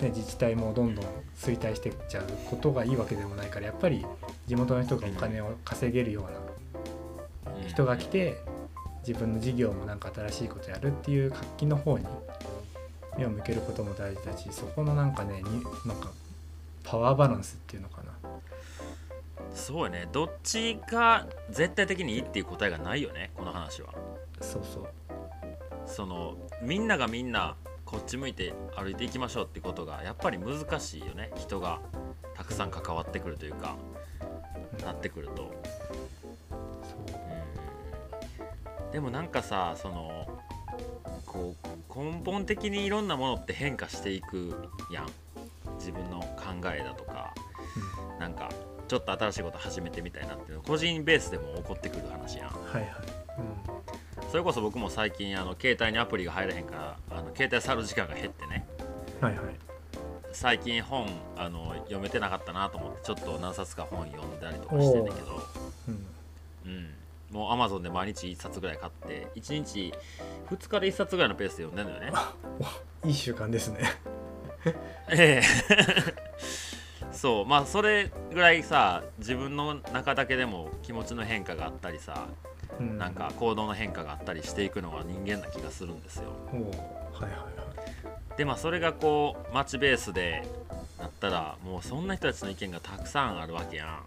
[0.00, 1.04] ね、自治体もどんどん
[1.36, 4.04] 衰退していっちゃうことがいいわけでもないからやっぱり
[4.46, 6.26] 地元の人がお金を稼げるよ
[7.46, 8.40] うな人が来て
[9.06, 12.06] 自分の事業もなんか新しいことやるっていう活気の方に
[13.18, 16.10] 目を向けることも大事だしそこのなんかねになんか
[16.82, 18.13] パワーバランスっていうのかな
[19.54, 20.08] そうやね。
[20.12, 23.94] どっちが絶対的にいいっていう答えがないよねこの話は。
[24.40, 24.88] そうそう。
[25.86, 31.30] そのみんながみんなこっち向いて歩いていきましょうってことがやっぱり難しいよね。
[31.36, 31.80] 人が
[32.34, 33.76] たくさん関わってくるというか
[34.82, 35.52] なってくると、
[38.84, 38.88] う。
[38.88, 40.26] ん、でもなんかさその
[41.26, 45.06] こう根本的にいろんなものって変化していくやん。
[45.78, 47.32] 自分の考えだとか。
[48.18, 48.48] なんか
[48.88, 52.48] ちょっと新しいこと始めてみたいなっていうの個人ベースでも起こってくる話やん。
[52.48, 52.90] はいはい、
[54.30, 58.66] それこそ僕も最近あの携帯にアプリが入らへんからあの携帯触る時間が減ってね。
[59.20, 59.44] うん、はいはい。
[60.32, 65.42] 最近本あの読めてなかったなと思ってちょっと何冊か本読んだりとかしてんだけど、
[65.88, 66.06] うん。
[66.66, 66.94] うん、
[67.30, 69.94] もうアマゾンで毎日1冊ぐらい買って1日
[70.50, 72.18] 2日で1冊ぐらいのペースで読んでんだよね。
[73.06, 73.80] いい習慣ですね。
[75.10, 75.42] ええ
[77.24, 82.28] そうまあそれぐらいさ自分の中だけでも気持ちの変化があったりさ、
[82.78, 82.98] うん。
[82.98, 86.24] なんか行動の変化があったりしていくのが人間な気がするんですよ。
[86.52, 87.48] はいはいは
[88.34, 88.36] い。
[88.36, 90.46] でまあそれがこう街ベースで
[90.98, 93.88] なったらもうそんな人たちの意見がたくさんあるわけやん。
[93.88, 94.04] は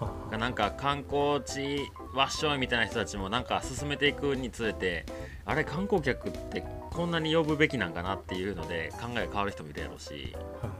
[0.00, 0.02] あ。
[0.02, 1.80] はあなんか観光地
[2.14, 5.04] わっしょいみたいな人たちもなんか進めていくにつれて
[5.44, 10.34] あれ観光客ってこんなに呼ぶべきなんかなっていうので考えが変わる人もいるやろうし。
[10.62, 10.70] は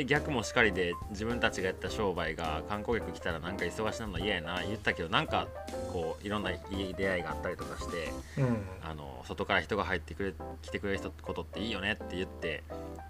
[0.00, 5.46] で逆もしかりで自分たちがやった商売が観光客来たらなんか忙しなの嫌やな言ったけどなんか
[5.92, 8.90] こういろんないい出会いがあったりとかしてあうん。
[8.92, 10.32] あの外から人が入ってくれ
[10.62, 12.62] 来てくれる人ことっていいよねって言って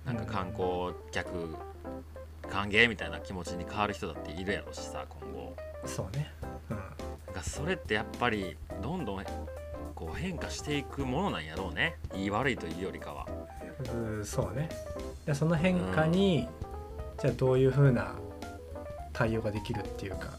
[0.04, 1.54] なんか観光客
[2.48, 5.54] 歓迎みたいな気持ちに変わる人だっているやろうしさ今後。
[5.86, 6.32] そうね。
[6.70, 7.34] うん。
[7.36, 9.24] なそれってやっぱりどんどん
[9.94, 11.94] こう変化していくものなんやろうね。
[12.16, 13.28] いい悪いというよりかは。
[13.78, 14.68] うーそうね。
[15.26, 16.48] でその変化に、
[17.20, 18.14] じゃあどういうふうな
[19.12, 20.38] 対応ができるっていうか、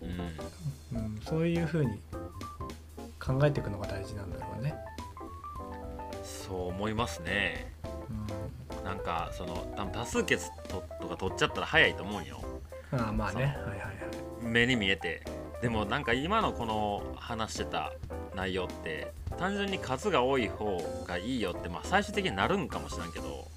[0.00, 0.98] うん。
[0.98, 2.00] うん、そういうふうに
[3.20, 4.74] 考えていくのが大事なんだろうね。
[6.24, 7.74] そう思いますね。
[8.84, 12.40] なんかその多分多数決ととか取っちゃったら早いと思うんよ。
[12.92, 13.44] うん、ああまあね。
[13.44, 13.96] はいはいはい。
[14.42, 15.22] 目に見えて。
[15.60, 17.92] でもなんか今のこの話してた
[18.34, 23.26] 内容って単純に数が多い方がいいよってまあ最終的になるんかもしれんけど。
[23.26, 23.55] うん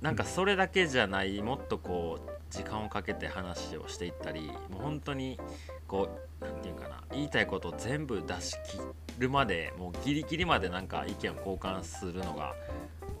[0.00, 5.38] なんかそれだけじゃないもっとこう時間をかけて話をしていったりもう本当に
[5.86, 6.08] こ
[6.40, 8.78] うなんていうかな言いたいことを全部出し切
[9.18, 12.54] るまでもうギリギリまでなんか意見を交換するのが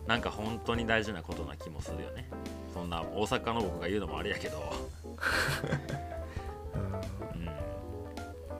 [0.06, 2.28] なんか本当に大事なことな気もするよね。
[2.72, 4.72] そんな大阪の僕が言うのもあれやけど。
[7.34, 7.46] うん。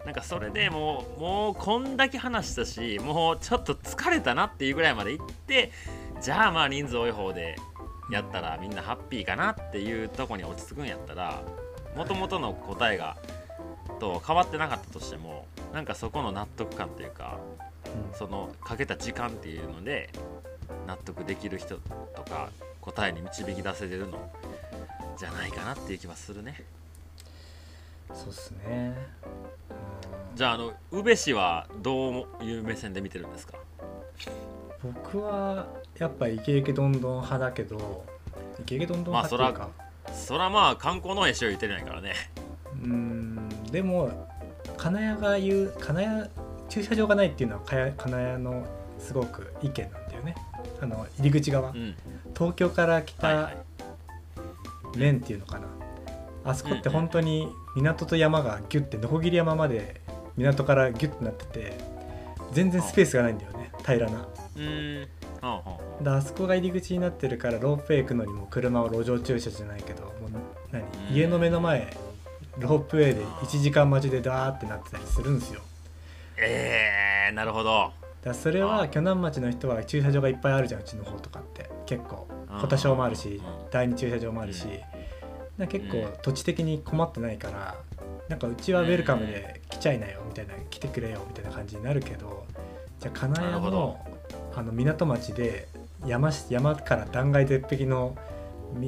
[0.05, 5.73] なんかそれでもうもうこんだけ話したしもうちょっと疲れたなっていうぐらいまで行って
[6.21, 7.57] じゃあまあ人数多い方で
[8.11, 11.43] やったらみんなハッピーかなっていうとこに落ち着くんやったら
[11.97, 13.17] もともとの答えが
[13.99, 17.39] と変わってなかったとしてもなんかそこの納得感というか
[17.87, 18.19] うん。
[18.19, 20.11] そのかけた時間っていうので
[20.87, 22.51] 納得できる人とか
[22.81, 24.31] 答えに導き出せれるの
[25.19, 26.65] じゃないかなっていう気はするね。
[28.13, 28.97] そうっすね。
[30.33, 30.37] うん。
[30.37, 33.59] じゃああの宇部市はどういう目線で見てるんですか？
[34.83, 35.66] 僕は
[35.99, 38.05] やっぱイケイケどんどん派だけど
[38.61, 39.68] イケイケどんどん派っていうか、
[40.14, 42.14] そらまあ観光の絵しよう言ってるんやからね。
[42.83, 44.28] うーんでも
[44.76, 46.31] 金谷が言う金谷
[46.68, 48.64] 駐車場がないっていうのは金谷の
[48.99, 50.35] すごく意見なんだよね。
[50.81, 51.95] あの入り口側、うん。
[52.35, 53.51] 東京から来た
[54.97, 55.66] 面っていうのかな、
[56.45, 60.01] あそこって本当に港と山がギュッてノコギリ山まで
[60.37, 61.78] 港からギュッてなってて
[62.53, 64.26] 全然スペースがないんだよね平らな
[64.57, 65.09] うーん。
[65.42, 70.12] あそこが入り口になってるからロープウェイ行くのにも車は路上駐車じゃないけどもう
[70.72, 70.82] 何？
[70.82, 71.16] うん。
[71.16, 71.96] 家の目の前
[72.59, 75.61] ロープウェイで1時間待ちでダーってなってたりするんですよ。
[76.36, 77.92] えー、なるほど。
[78.22, 81.70] だそれは鋸南町の人は駐車場がいっぱいあるじゃんうちの方とかって。
[81.86, 83.44] 結構うん小田小もあるしうん。
[83.70, 84.72] 第二駐車場もあるしうん。
[85.59, 86.12] な結構うん。
[86.22, 87.76] 土地的に困ってないから
[88.28, 92.46] なんかうちはウェルカムで来ちゃいなよみたいな来てくれよみたいな感じになるけど
[93.01, 93.98] じゃあ金谷のほど
[94.55, 95.68] あの港町で
[96.07, 98.16] 山し山から断崖絶壁の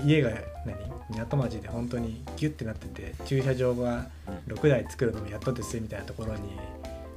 [0.05, 0.31] 家が
[0.65, 0.77] 何
[1.11, 4.07] 港町で本当にギュッてなってて駐車場が
[4.49, 6.57] うん6台作るのもやっとですみたいなところに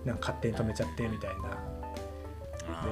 [0.05, 1.57] なんか勝手に止めちゃってみたいな。
[2.67, 2.85] あ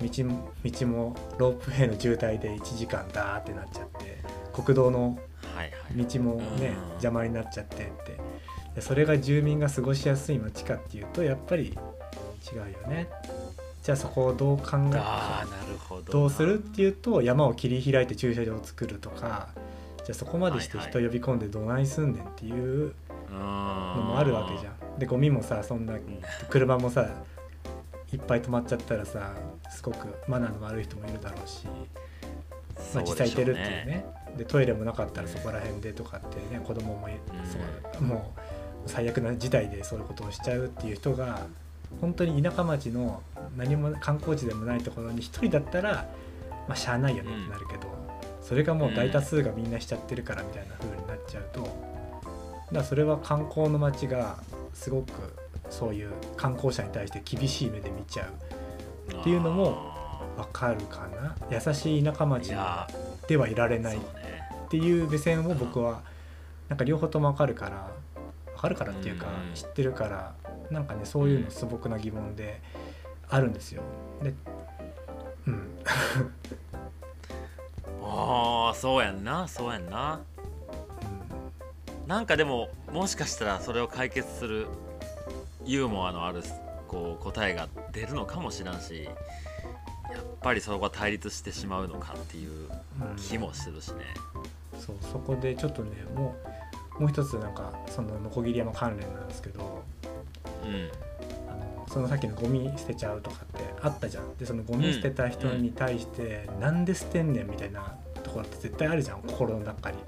[0.00, 4.18] で道も道もロープウェイの渋滞で1時間ダーってなっちゃって
[4.52, 5.18] 国道の
[5.94, 6.88] 道もねうん。
[6.90, 8.16] 邪魔になっちゃってって。
[8.76, 11.76] でそれが住民が過ごしやすい街かっていうとやっぱり
[12.52, 13.08] 違うよね
[13.86, 16.08] じゃあそこをどう考えなるほどな。
[16.10, 19.50] どうするっていうと山を切り開いて駐車場を作るとか
[19.98, 22.96] じゃあそこまでして人呼び込んでどないすんねんっていう
[23.30, 24.98] ののもあるわけじゃん。
[24.98, 25.94] でゴミもさそんな
[26.50, 27.08] 車もさ
[28.12, 29.36] いっぱい止まっちゃったらさ
[29.70, 31.64] すごくマナーの悪い人もいるだろうし、
[32.92, 34.04] まあ、実際いてるっていうね。
[34.36, 37.12] でトイレもなかったらそこら辺でとかってね子供もい
[37.44, 38.40] そうもう
[38.90, 41.46] 最悪な事態でそういうことをしちゃうっていう人が
[42.00, 43.22] 本当に田舎町の
[43.56, 46.06] 何も観光地でもないところに一人だったら
[46.68, 47.86] まあしゃあないよねってなるけど、
[48.42, 51.72] それがもう大多数がみんなしちゃってるからみたいな風になっちゃうとだか
[52.72, 54.36] らそれは観光の街が
[54.74, 55.12] すごく
[55.70, 58.28] そういう観光者に対して厳しい目で見ちゃ
[59.08, 59.94] うっていうのも
[60.36, 61.36] わかるかな。
[61.50, 62.86] 優しい田舎い町や
[63.28, 64.00] ではいられーないっ
[64.68, 66.02] ていう目線を僕は
[66.68, 67.90] なんか両方ともわかるから
[68.54, 69.54] わかるからっていうかうん。
[69.54, 70.34] 知ってるから
[70.70, 72.60] なんかねそういうの素朴な疑問で
[73.28, 73.82] あるんですよ。
[74.22, 74.34] で
[75.46, 75.80] うん、
[78.02, 80.20] ああそうやんなそうやんな。
[82.06, 84.66] なんかでももしかしたらそれを解決する
[85.64, 86.42] ユーモアのある
[86.86, 89.14] こう答えが出るのかもしらんしやっ
[90.40, 92.68] ぱりそこが対立してしまうのかっていう
[93.16, 94.04] 気もするしね、
[94.72, 96.36] うん、そうそこでちょっとねも
[96.98, 99.82] うもう一つなんかそのノコギリ山関連なんですけど、
[101.88, 104.36] そのさっきのゴミ捨てちゃうとかってあったじゃん。
[104.36, 109.22] でそのゴミ捨てた人に対して、うん、なんで捨てんねんみたいなところって絶対あるじゃん。
[109.22, 109.98] 心の中に。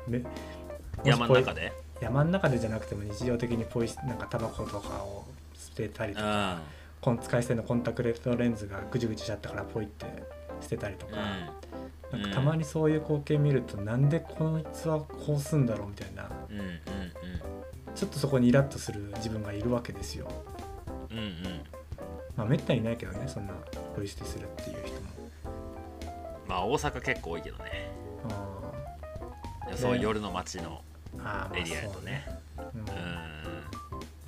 [1.05, 1.73] 山の中で？
[2.01, 6.61] 山の中でじゃなくても日常的にポイなんかタバコとかを捨てたりとか、
[7.07, 10.07] うん、使い捨てのコンタクトレンズがぐちぐちしちゃったからポイって
[10.61, 11.17] 捨てたりとか,、
[12.13, 16.73] なんかたまにそういう光景見ると、うん、なんでこいつはこうすんだろうみたいな、うんうんうん、
[17.99, 20.29] ちょっとそこにイラッとする自分がいるわけですよ。
[21.11, 21.35] うんうん、
[22.37, 23.55] まあめったにいないけどねそんな
[23.97, 25.09] ポイ捨てするっていう人も。
[26.47, 27.91] まあ大阪結構多いけどね。
[28.31, 28.71] あ
[29.75, 30.81] そう夜の街の
[31.53, 32.25] エリアやとね。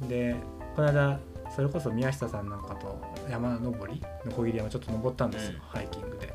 [0.02, 0.34] うん、で
[0.74, 1.20] この間
[1.54, 3.00] それこそ宮下さんなんかと
[3.30, 6.34] 山登りのこぎり山ちょっと登ったんですよ、うん、ハイキングで。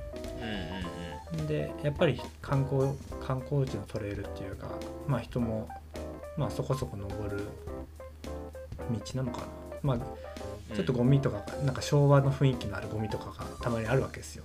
[1.33, 2.93] うんうんうん、でやっぱり観光
[3.25, 4.69] 観光地のトレイルっていうか
[5.05, 5.67] まあ人も
[6.38, 7.45] まあそこそこ登る
[8.91, 9.47] 道なのかな。
[9.81, 9.97] まあ
[10.75, 14.43] ちょっとゴミとか、うん、なんか昭和の雰囲気のあるゴミとかがたまにあるわけですよ。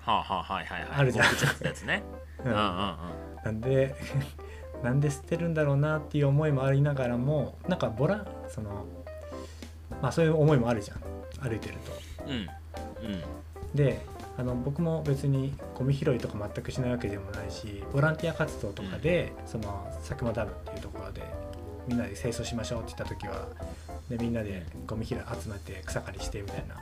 [0.00, 0.90] はあはあはいはいはい。
[0.90, 1.26] あるじゃん。
[1.62, 2.02] やつね。
[2.44, 2.96] うんうんうん。
[3.44, 3.94] なんで
[4.82, 8.84] なんで捨てるんだろうなっていう思いもありながらもなんかボラその
[10.02, 10.98] まあそういう思いもあるじゃん
[11.48, 11.92] 歩いてると。
[12.26, 12.48] うん
[13.02, 13.22] うん、
[13.74, 14.04] で
[14.36, 21.22] あの僕も別にゴミ拾いとか全くしないわけでもないしボランティア活動とかで、うん、その佐久間ダムっていうところで
[21.86, 23.46] みんなで清掃しましょうって言った時は
[24.08, 26.76] でみんなでゴミ拾い集めて草刈りしてみたいな。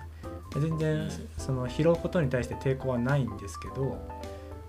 [0.61, 3.96] 全然その拾うことに対して抵抗はないんですけど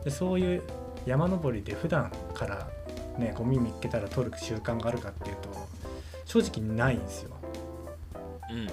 [0.03, 0.63] でそういう
[1.05, 2.69] 山登りで普段から
[3.17, 5.49] ねゴミ見つけたら取る習慣があるかっていうと
[6.25, 7.31] 正直ないんですよ。
[8.49, 8.65] うんうんう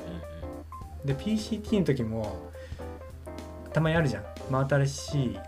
[1.04, 2.49] ん、で PCT の時も
[3.72, 4.24] たまにあるじゃん。
[4.50, 5.38] 真新しい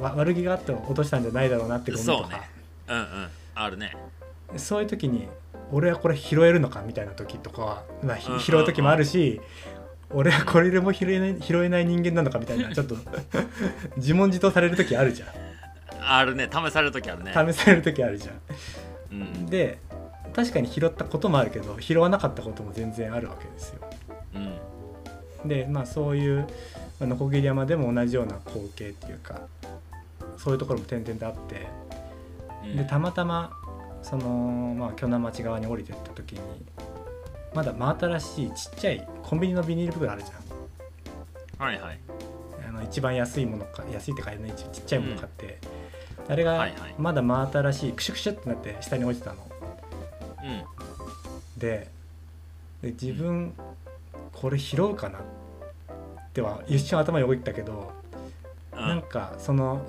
[0.00, 2.22] 悪気があって落としたんじゃないだろうなってゴミとか。
[2.22, 2.50] そうね。
[2.88, 3.28] うんうん。
[3.54, 3.96] あるね。
[4.56, 5.28] そういう時に
[5.72, 9.40] 俺はこれ拾えるのかみたいな時とかは、まあ、拾う時もあるし、
[10.10, 12.96] 俺はこれでも拾えない拾えない人間なのかみたいな ちょっと
[13.96, 15.28] 自問自答される時あるじゃん。
[16.06, 16.48] あるね。
[16.50, 17.32] 試される時あるね。
[17.32, 18.40] 試される時あるじゃん。
[19.12, 19.78] うん、で
[20.34, 23.80] 確かに拾ったこともあるけど拾わなかったことも全然あるわけですよ。
[25.42, 26.46] うん、でまあそういう
[27.00, 29.40] ノコギリ山でも同じような光景っていうか
[30.38, 31.66] そういうところも点々とあって、
[32.64, 33.52] うん、でたまたま
[34.02, 36.40] そのまあ鋸南町側に降りてった時に
[37.54, 41.66] まだ真新しいちっちゃいコンビニのビニール袋あるじゃん。
[41.66, 41.98] はいはい。
[42.68, 45.58] あの一番安いものか安いって買えないちっちゃいもの買って、
[46.26, 46.68] うん、あれが
[46.98, 49.40] まだ真新しいクシュクシュってなって下に落ちてたの。
[50.42, 51.88] うん、で
[52.82, 53.54] で自分
[54.32, 55.22] これ拾うかなっ
[56.34, 57.92] ては一瞬頭に置いたけど、
[58.72, 59.80] うん、なんかその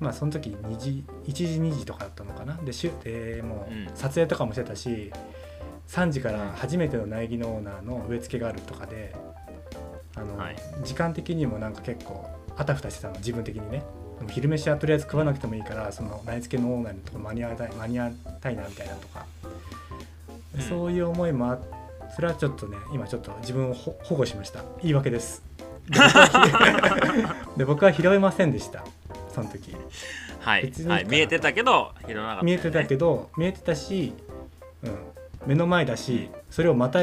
[0.00, 2.54] まあその時2時1時2時とかだったのかな。
[2.56, 5.12] でしゅでもう撮影とかもしてたし、
[5.88, 9.14] 3時から初めての苗木のオーナーの植え付けがあるとかで
[10.16, 13.84] あの、はい、時間的にもなんか結構あたふたしてたの自分的にね。
[14.18, 19.26] でも昼飯はとりあえず食わなくてもいいからその苗付けのオーナーのとこ間に合わたい間に合いたいなみたいなとか、
[20.56, 21.58] うん、そういう思いもあ
[22.14, 24.62] それはちょっとね今ちょっと自分を保護しました。
[24.82, 25.42] 言い訳です
[27.56, 28.84] で僕は拾えませんでした。
[29.34, 29.74] その時。
[30.40, 34.12] はい、はい、見えてたけど拾わなかった、ね、見えてたけど見えてたし、
[34.82, 34.98] うん、
[35.46, 37.00] 目の前だしそれをまた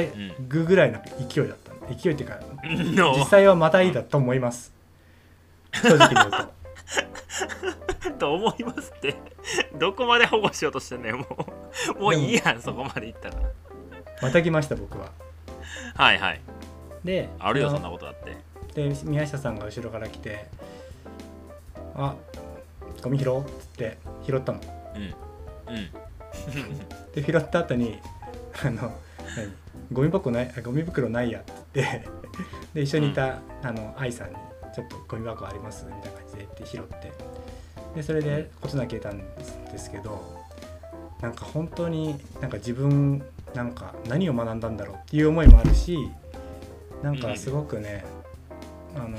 [0.49, 0.99] ぐぐらいの
[1.29, 1.79] 勢いだったの。
[1.89, 2.39] 勢いっていうか
[3.17, 4.73] 実際はまたいだと思います。
[5.73, 6.59] 正直に言うと。
[8.19, 9.15] と思いますって。
[9.77, 11.25] どこまで保護しようとしてんねんも
[11.97, 12.01] う。
[12.01, 13.35] もういいやんそこまでいったら。
[14.21, 15.11] また来ました僕は。
[15.95, 16.41] はいはい。
[17.03, 18.37] であるよそんなことだって
[18.87, 20.45] で宮下さんが後ろから来て
[21.95, 22.15] 「あ
[23.01, 24.59] ゴミ拾おう」っつって拾ったの。
[24.95, 25.75] うん。
[25.75, 25.89] うん。
[27.13, 27.99] で拾った後に
[28.63, 28.93] あの
[29.35, 29.53] 何？
[29.91, 32.09] ゴミ箱ないゴミ袋ないやって言って。
[32.73, 34.35] で一緒にいた、うん、あの愛さんに
[34.73, 37.11] 「ちょっとゴミ箱あります?」みたいな感じでって拾って。
[37.95, 40.21] でそれで事なき得たんですけど
[41.21, 43.23] なんか本当になんか自分
[43.55, 45.97] なんか何を学んだんだろうっていう思いもあるし
[47.01, 48.18] なんかすごくね、うん、
[48.95, 49.17] あの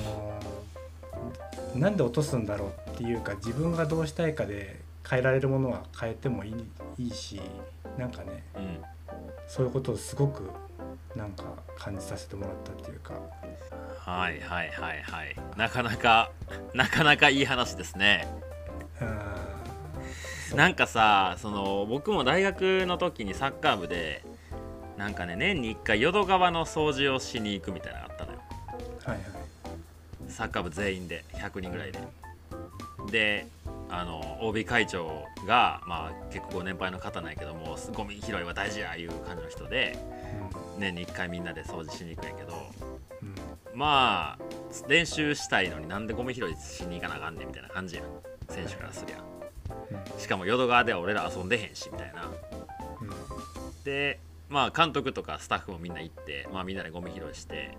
[1.75, 6.55] なんで落とすんだろうっていうか自分がどうしたいかで変えられるものは変えてもいい
[6.99, 7.41] いいし
[7.99, 8.79] なんかね、うん、
[9.49, 10.51] そういうことをすごく
[11.17, 11.45] なんか
[11.77, 13.15] 感じさせてもらったっていうか。
[13.99, 15.37] はいはいはいはい。
[15.57, 16.31] なかなか
[16.75, 18.27] なかなかいい話ですね。
[19.01, 20.57] うん。
[20.57, 24.25] なんかさその僕も大学の時にサッカー部で
[24.97, 28.39] なんかね年に1回淀川の掃除をしに行くみたいなのがあったのよ。
[29.05, 29.40] はいはい
[30.31, 32.01] サッカー部全員で100人ぐらいで。
[33.11, 33.47] で
[33.89, 39.99] あの OB 会長が、まあ、結構ご年配の方なんやけどもゴミ拾いは大事やいう感じの人で
[40.79, 42.53] 年に1回みんなで掃除しに行くんやけど
[43.23, 43.29] うん。
[43.29, 43.35] うん
[43.75, 48.05] まあ練習したいのになんでゴミ拾いしに行かなあかんねんみたいな感じやん。
[48.49, 49.17] 選手からすりゃ。
[50.19, 52.25] しかも淀川では俺ら遊んでへんしみたいな。
[53.01, 53.85] うん。
[53.85, 54.19] で
[54.49, 57.77] まあ監督とかスタッフもみんな行って、まあ、みんなでゴミ拾いして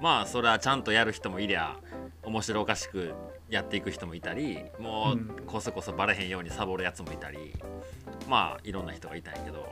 [0.00, 1.76] まあそれはちゃんとやる人もいりゃ
[2.22, 3.14] 面白おかしく
[3.48, 7.54] やっていく人もいたりもうんうこそこそバレへんようにサボるやつもいたり
[8.28, 9.70] まあいろんな人がいたんやけどはいは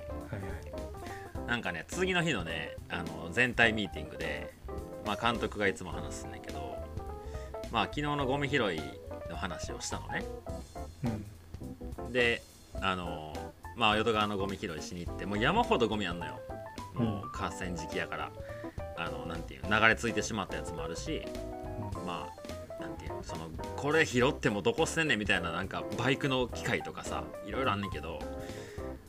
[1.44, 1.48] い。
[1.48, 4.52] なんかね次の日のねあの全体ミーティングで、
[5.06, 6.76] まあ、監督がいつも話すんだけど
[7.70, 8.80] まあ昨日のゴミ拾い
[9.30, 10.24] の話をしたのね。
[11.04, 12.12] うん。
[12.12, 12.42] で
[12.80, 13.32] あの
[13.76, 16.40] まあ淀川のゴミ拾いしに行ってもう山ほどゴミあんのよ。
[16.94, 18.30] もう河川敷やから
[18.96, 21.22] あのなんていう流れ着いてしまったやつもあるし
[22.06, 22.28] ま
[22.78, 28.18] あなんていうのそのこれ拾ってもどこ捨てんねんみたいななんかバイクの機械とかさいろいろあんねんけど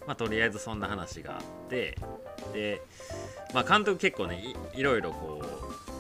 [0.06, 1.98] まあとりあえずそんな話があって
[2.54, 2.82] で
[3.54, 4.44] まあ監督結構ね
[4.76, 5.48] いいろいろこう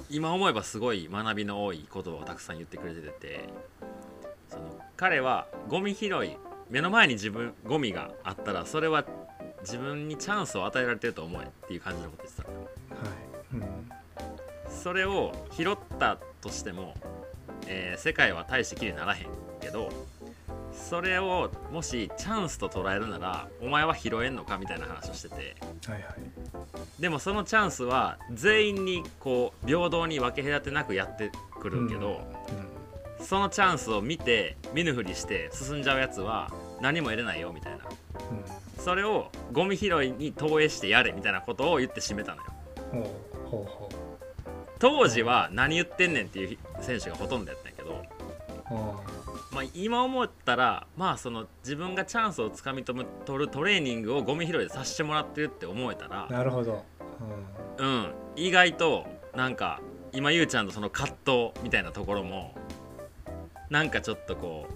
[0.10, 3.50] 今思えばすごい学びの多い言葉をたくさん言ってくれてて
[4.50, 4.64] その
[4.96, 6.38] 彼はゴミ拾い
[6.70, 9.06] 目の前に自分ゴミがあったらそれは
[9.62, 12.54] 自分にチャンスを与えられてると思えっていう感じのこと言ってたは
[13.12, 13.12] い。
[13.32, 13.37] うん
[14.70, 16.94] それを拾ったとしても、
[17.68, 19.28] えー世界は大してきれいにならへん
[19.60, 19.90] けど
[20.74, 25.56] それをもしチャンスと捉えるならお前は拾えんのかみたいな話をしてて。
[25.88, 27.02] はいはい。
[27.02, 32.22] でもそのチャンスは全員にこう平等に分け隔てなくやってくるけど、
[33.22, 37.80] そのチャンスを見て見ぬふりして進んじゃうやつは何も得れないよみたいな。
[38.32, 38.38] うん。
[38.38, 38.44] うん
[38.88, 42.54] それをゴミ拾いに投影してやれみたいなことを言って締めたのよ
[44.80, 48.04] 当時は何言ってんねんっていう選手がほとんどやったんやけど、
[49.52, 53.06] まあ、今思ったらまあその自分がチャンスをつかみ取る
[53.48, 56.84] トレーニングをゴミ拾いでさせてもらってるって思えたうらなるほど。
[57.78, 58.14] うん。
[58.36, 59.06] 意外と
[59.36, 59.80] なんか
[60.14, 62.56] 今ゆうちゃんのその葛藤みたいなところも
[63.70, 64.68] なんかちょっとこ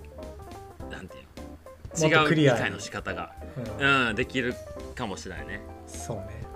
[0.87, 1.23] うなんていう
[1.99, 2.07] の？
[2.07, 3.33] 違う理解の仕方が、
[3.79, 4.07] うんうん。
[4.09, 4.55] うん、できる
[4.95, 5.61] かもしれないね。
[5.87, 6.50] そうね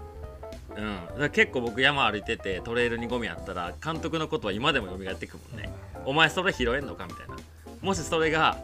[0.78, 5.70] うん、だから結構僕山歩いててトレイルにゴミあったら監督のことは今でも蘇ってくるもんね、
[6.06, 7.36] お前それ拾えんのかみたいな。
[7.82, 8.58] もしそれが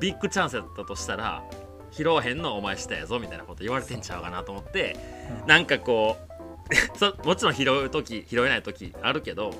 [0.00, 1.42] ビッグチャンスだったとしたら
[1.90, 4.96] 拾わへんのお前したやぞみたいなこと言われてんちゃうかなと思って
[5.42, 5.46] うん。
[5.46, 6.16] なんかこ
[6.70, 9.52] う そもちろん拾う時拾えない時あるけど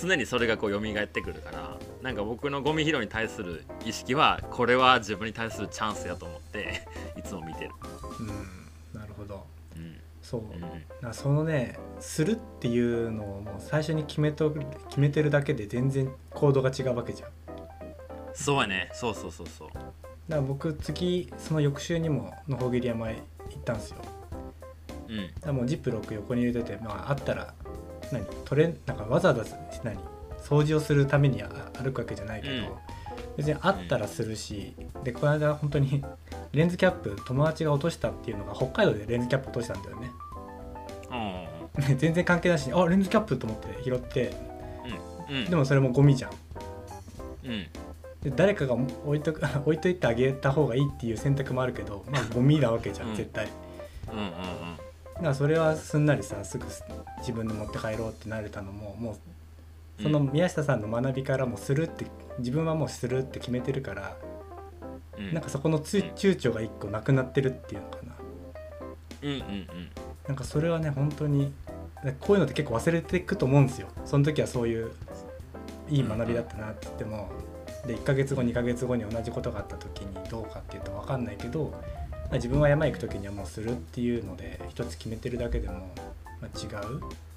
[0.00, 6.86] 常にそれがこう蘇ってくるからなんか僕のゴミ拾いに対する意識はこれは自分に対するチャンスやと思って
[7.18, 7.70] いつも見てる、
[8.20, 9.00] うん。
[9.00, 9.34] なるほど。
[9.34, 9.57] うん
[10.28, 10.40] そう。
[10.42, 10.60] うん。
[11.00, 17.30] なそのねするっていうのをもう最初に決めと決めてるだけで全然行動が違うわけじゃん。
[17.46, 17.68] だか
[18.34, 18.90] そうやね。
[18.92, 19.68] そうそうそうそう。
[20.28, 23.96] ら僕次その翌週にものほぎり山へ行ったんですよ。
[25.08, 25.16] うん。
[25.16, 27.54] だからもうジップロック横に入れててまああったら
[28.12, 29.96] 何取れなんかわざわざ何
[30.38, 31.48] 掃除をするためにあ
[31.82, 32.68] 歩くわけじゃないけど、うん
[33.36, 36.04] 別にあったらするし、でこの間本当に
[36.52, 40.10] レンズキャップ友達が落としたっていうのが北海道でレンズキャップ落としたんだよね。
[41.10, 41.82] うん。
[41.82, 44.34] ね 全然関係なしにあレンズキャップと思って拾って。
[45.30, 45.44] うん。
[45.44, 46.30] でもそれもゴミじゃん。
[47.44, 47.66] うん。
[48.22, 53.14] で誰かが置いとく 置いといてあげた方がいいっていう選択もあるけどまあゴミなわけじゃん、うん。
[53.14, 53.48] 絶対。
[54.12, 54.88] うんうん
[55.18, 56.64] だからそれはすんなりさすぐ
[57.18, 59.16] 自分で持って帰ろうってなれたのももう
[60.00, 62.06] その宮下さんの学びからもするって
[62.38, 64.16] 自分はもうするって決めてるから、
[65.18, 65.34] うん。
[65.34, 68.12] なんかそこのつうん躊躇が一個なくなってるっていうのかな。
[69.22, 69.68] うんうんうん。
[70.26, 71.52] なんかそれはね本当に
[72.20, 73.88] こういうのって結構忘れていくと思うんですよ。
[74.04, 74.92] その時はそういう
[75.88, 77.30] いい学びだったなって言っても
[77.86, 81.72] で1ヶ月後2ヶ月後に同じことがあった時にどうかっていうと分かんないけど、
[82.12, 85.92] まあ自分は山行く時にはもうするっていうので一つ決めてるだけでも、
[86.40, 86.92] まあ、違う。
[86.94, 87.27] うん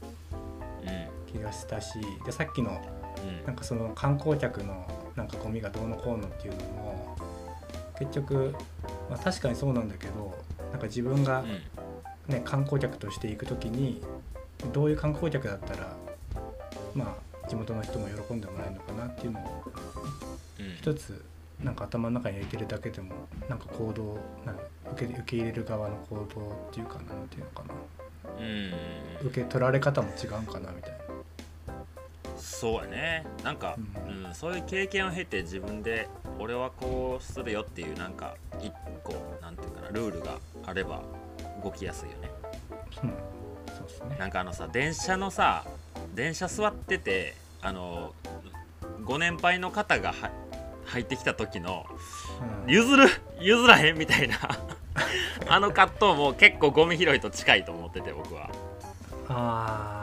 [1.31, 2.81] 気がしたしでさっきの
[3.23, 3.45] うん。
[3.45, 7.17] なんかその観光客のなんかゴミがどうのこうのっていうのも
[7.99, 8.55] 結局、
[9.09, 10.33] まあ、確かにそうなんだけど
[10.71, 11.43] なんか自分が、
[12.27, 14.01] ね、観光客として行く時に
[14.73, 15.95] どういう観光客だったら
[16.95, 19.63] まあ地元の人も喜んでもらえるのかなっていうのを
[20.59, 20.75] うん。
[20.77, 21.23] 一つ
[21.63, 23.13] なんか頭の中に入れてるだけでも
[23.47, 24.55] なんか行動なん
[24.93, 26.25] 受け受け入れる側の行動っ
[26.71, 27.73] ていうかなんていうのかな。
[28.39, 29.27] うん。
[29.27, 31.00] 受け取られ方も違うんかなみたいな。
[32.61, 33.25] そうやね。
[33.43, 33.75] なんか、
[34.07, 36.07] ううんそういう経験を経て自分で
[36.37, 38.71] 俺はこうするよっていうなんか一
[39.03, 40.37] 個なんていうかなルールが
[40.67, 41.01] あれば
[41.63, 42.31] 動きやすいよね。
[43.03, 43.13] うん。
[43.75, 44.15] そうですね。
[44.19, 45.65] なんかあのさ電車のさ
[46.13, 47.33] 電車座ってて
[47.63, 48.13] あの
[49.05, 50.29] ご年配の方がは
[50.85, 51.87] 入ってきた時の
[52.67, 52.71] うん。
[52.71, 53.07] 譲る
[53.39, 54.37] 譲らへんみたいな
[55.47, 58.51] あの葛藤も結構ゴミ拾いと近いと思ってて僕は。
[59.29, 60.00] ああ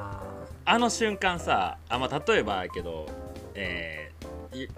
[0.76, 3.06] の瞬間さあ、まあ、例えばやけど、
[3.54, 4.68] えーい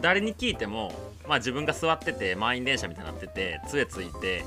[0.00, 0.92] 誰に聞いても、
[1.28, 4.44] まあ、自分が座ってて満員電車みたいになってて杖ついて、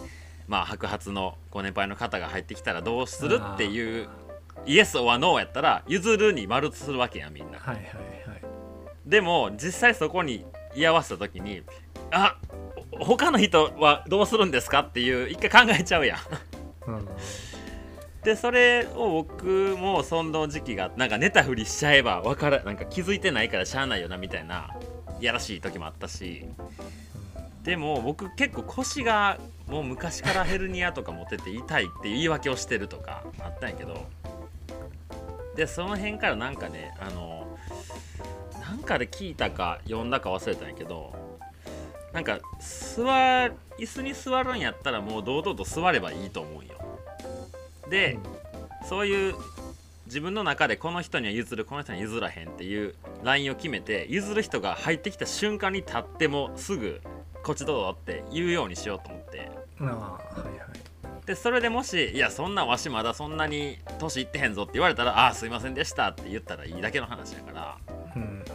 [0.47, 4.07] まあ、白髪のご年配の方が入ってきたらどうするっていう
[4.65, 7.59] イエス・オア・ノーやったら譲るに丸するわけやみんな。
[7.59, 7.85] ーはいはい
[8.29, 8.41] はい。
[9.05, 11.61] でも実際そこに居合わせた時に
[12.11, 12.37] あ
[12.91, 16.19] お他の人はどうするんですかっていう一回考えちゃうやん。
[16.87, 17.07] うん
[18.27, 24.75] でそれを僕もその時期がなんか寝たふりしちゃえばわからなんか気づいてないからしゃあないよなみたいな
[25.21, 26.45] いやらしい時もあったし。
[27.63, 34.05] でも僕結構腰がもう昔からヘルニアとか持ってて痛いって言い訳をしてるとかあったんやけど。
[35.55, 37.57] でその辺からなんかねあの
[38.59, 41.15] なんかで聞いたか読んだか忘れたんやけど
[42.11, 43.53] なんか座椅
[43.85, 46.77] 子に座るんやったらもう堂々と座ればいいと思うよ。
[47.89, 48.19] で、
[48.87, 49.35] そういう
[50.07, 57.01] 自分の中でこの人には譲るこの人には譲らへんっていうラインを決めて譲る人が入ってきた瞬間に立ってもすぐ
[57.43, 59.51] こっちどうぞって言うようにしようと思って。
[59.79, 59.89] うん。
[59.89, 60.67] ああはいはい
[61.25, 67.77] でそれでもし「いやそんなわしまだそんなに年いってへんぞ」って言われたら「ああすいませんでした」って言ったらいいだけの話やから。
[68.15, 68.45] うん。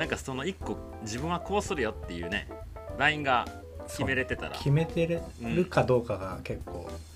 [0.00, 2.48] なんかその一個自分はこうするよっていうね
[2.98, 3.46] ラインが
[3.86, 4.56] 決めれてたら。
[4.56, 5.06] 決めて
[5.40, 7.09] るかどうかが結構うん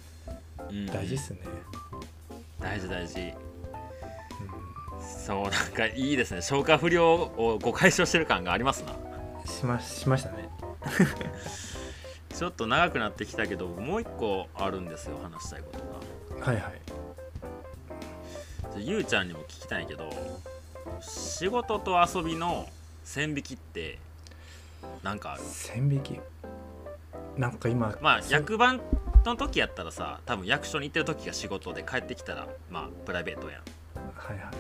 [0.93, 1.41] 大事っすね、
[2.59, 3.21] 大事大事。
[3.21, 3.35] うん。
[5.01, 6.43] そうなんかいいですね。
[6.43, 8.95] 消化不良をご解消してる感がありますな。
[9.47, 10.49] しましましたね。
[12.37, 15.79] ちょっと長くなってきたけどもう一個あるんですよ話したいこと
[16.41, 16.47] が。
[16.47, 16.81] はいはい。
[18.85, 20.11] ゆうちゃんにも聞きたいけど
[21.01, 22.69] 仕事と遊びの
[23.05, 23.99] 線引きって
[25.05, 25.43] なんかある？
[25.45, 26.21] 線引き？
[27.37, 28.75] なんか今まあそ役場
[29.31, 33.61] の時やったらさ多分役所に行ってる時が仕事で帰ってきたらまあプライベートやん。
[34.15, 34.55] はいはい。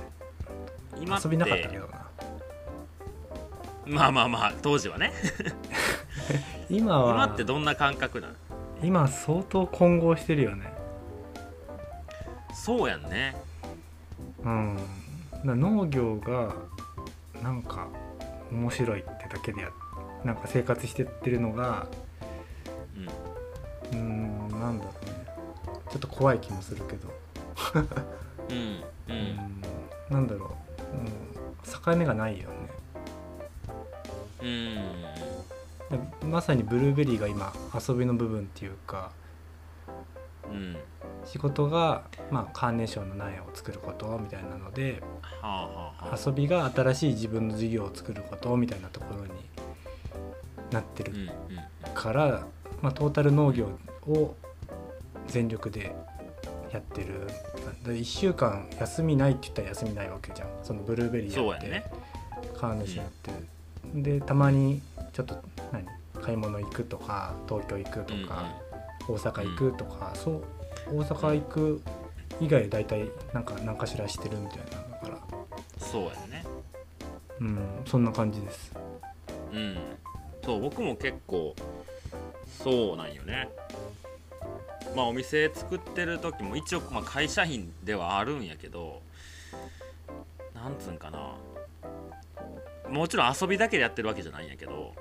[1.00, 2.06] 今って遊びなかったけどな。
[3.86, 5.12] まあまあまあ当時はね。
[6.70, 7.14] 今は。
[7.14, 8.36] 今ってどんな感覚なん？
[8.82, 10.72] 今相当混合してるよね。
[12.54, 13.36] そうやんね。
[14.42, 14.76] うん。
[15.44, 16.54] だ農業が
[17.42, 17.88] なんか
[18.50, 19.68] 面白いってだけでや
[20.24, 21.86] なんか生活してってるのが
[22.96, 23.06] うん。
[23.06, 25.26] うーんなんだろうね。
[25.90, 27.08] ちょっと怖い気もするけど。
[28.48, 29.14] うんううん。
[29.14, 29.62] ん
[30.10, 30.54] なんだろ
[30.94, 32.54] う、うん、境目がないよね。
[34.42, 34.84] うん。
[36.20, 39.12] でまさにブルーベリーが今遊びの部分っていうか
[40.50, 40.76] うん。
[41.26, 45.02] 仕事が、まあ、カーネーションの苗を作ることみたいなので
[45.40, 46.18] はあはあはあ。
[46.26, 49.32] 遊びが新しい自分の事業を作ることみたいなところに
[50.70, 51.30] なってるうんうん
[51.94, 52.46] から、
[52.82, 53.68] まあ、トータル農業
[54.06, 54.34] を
[55.28, 55.94] 全力で
[56.72, 57.28] やってる。
[57.84, 60.48] で1週間休みないって言ったら休みないわけじゃん。
[60.62, 61.84] そのブルーベリーやって、ね。
[62.58, 63.32] カーネーシやって、
[63.94, 64.80] でたまに
[65.12, 65.36] ちょっと
[65.72, 65.86] 何？
[66.22, 68.54] 買い物行くとか東京行くとか、
[69.06, 70.44] 大阪行くとか、そう
[70.98, 71.82] 大阪行く
[72.40, 75.18] 以外大体なんか何かしらしてるみたいなんだから。
[75.78, 76.44] そうやね。
[77.40, 78.72] うんそんな感じです。
[79.52, 79.76] うん。
[80.42, 81.54] そう僕も結構
[82.46, 83.48] そうなんよね
[84.94, 89.02] まあお店作ってる時も一応、まあ、会社員ではあるんやけど
[90.54, 91.34] なんつうんかな。
[92.88, 94.94] もちろん遊びだけでやってるわけじゃないんやけど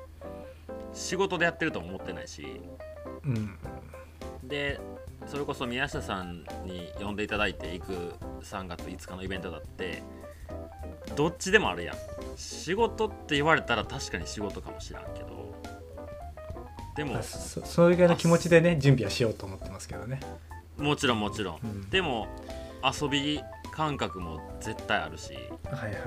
[0.94, 2.62] 仕事でやってるとも思ってないし。
[3.26, 3.58] うん。
[4.44, 4.80] で
[5.26, 10.04] それこそ宮下さんに呼んでいただいて行く3月5日のイベントだって
[11.16, 11.96] どっちでもあるやん。
[12.36, 15.23] 仕事って言われたら確かに仕事かもしらんけど
[16.96, 20.20] でもあそそれぐらいの気持ちでね準備はしようと思ってますけどね、
[20.78, 21.60] もちろんもちろん。
[21.64, 22.28] うん、でも
[22.84, 23.42] 遊び
[23.72, 25.34] 感覚も絶対あるし。
[25.66, 26.00] はいはい、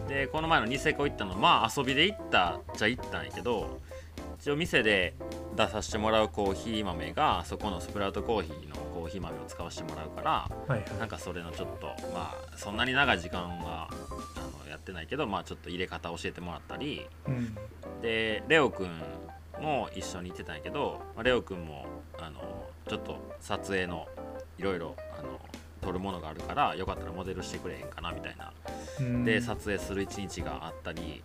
[0.00, 0.08] うん。
[0.08, 3.80] でこの前のニセコ行ったのまあ遊びで行ったじゃ行ったんやけど
[4.40, 5.14] 一応店で
[5.56, 10.82] 出させてもらうコーヒー豆がそこのスプラウトコーヒーのコーヒー豆を使わせてもらうからはいはい。
[10.98, 17.06] なんかそれのちょっとまあそんなに長い時間はあのやってないけどまあちょっと入れ方教えてもらったり。
[17.28, 17.56] うん。
[18.02, 18.88] でレオくん
[19.60, 21.86] も一緒に行ってたんやけど、まあレオくんも
[22.18, 24.06] あのちょっと撮影の
[24.58, 25.40] いろいろあの
[25.80, 28.52] 撮るものがあるからよかったらモデルしてくれへんかなみたいな。
[29.00, 29.24] うん。
[29.24, 31.22] で撮影する一日があったり。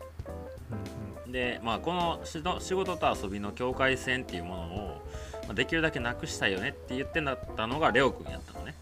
[0.70, 5.02] うんで、まあ、この仕事と遊びの境界線っていうものを
[5.44, 8.76] まあできるだけなくしたいよねって言ってなったのがレオくんやったのね。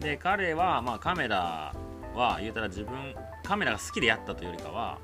[0.00, 1.74] で彼はまあカメラ
[2.14, 3.14] は言うたら自分
[3.44, 4.98] カメラが好きでやったというよりかは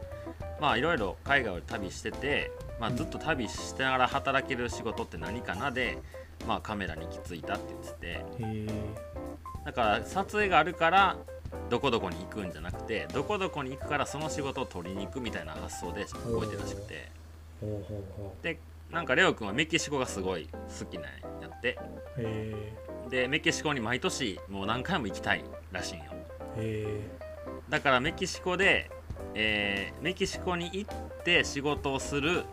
[0.60, 2.50] まあいろいろ海外を旅してて、
[2.80, 5.98] まあ、ずっと旅しながら働ける仕事って何かなで、
[6.46, 9.04] まあ、カメラに行き着いたって言ってて。
[9.64, 11.16] だから撮影があるから
[11.70, 17.08] どこどこに行くんじゃなくてどこどこに行くからその仕事を取りに行くみたいな発想で動いてるらしくて。
[18.42, 18.58] で
[18.90, 20.48] なんかレオ君はメキシコがすごい
[20.78, 21.04] 好きなん
[21.40, 21.78] やって。
[23.08, 26.04] でメキシコに毎年もう何回も行きたいらしいんよ。
[27.70, 28.90] だからメキシコで、
[29.34, 32.44] えーメキシコに行って仕事をする、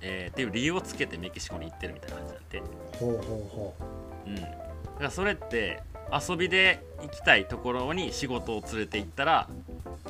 [0.00, 3.22] えーっていう理由をつけてメキシコに行ってるみたいな感じになってえほうほう
[3.56, 3.74] ほ
[4.26, 4.30] う。
[4.30, 4.34] ん。
[4.36, 4.50] だか
[5.00, 5.82] らそれって
[6.28, 9.48] 遊びで行きたいところに仕事を連れて行ったら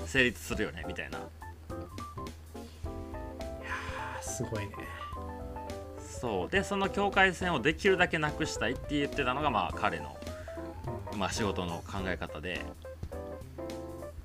[0.06, 1.18] 成立するよねみたいな。
[1.18, 1.22] う
[3.66, 4.72] あーすごいね。
[6.20, 6.48] そう。
[6.50, 10.16] でその境界線をできるだけなくしたいって言ってたのがまあ彼の、
[11.16, 12.60] まあ、仕事の考え方で。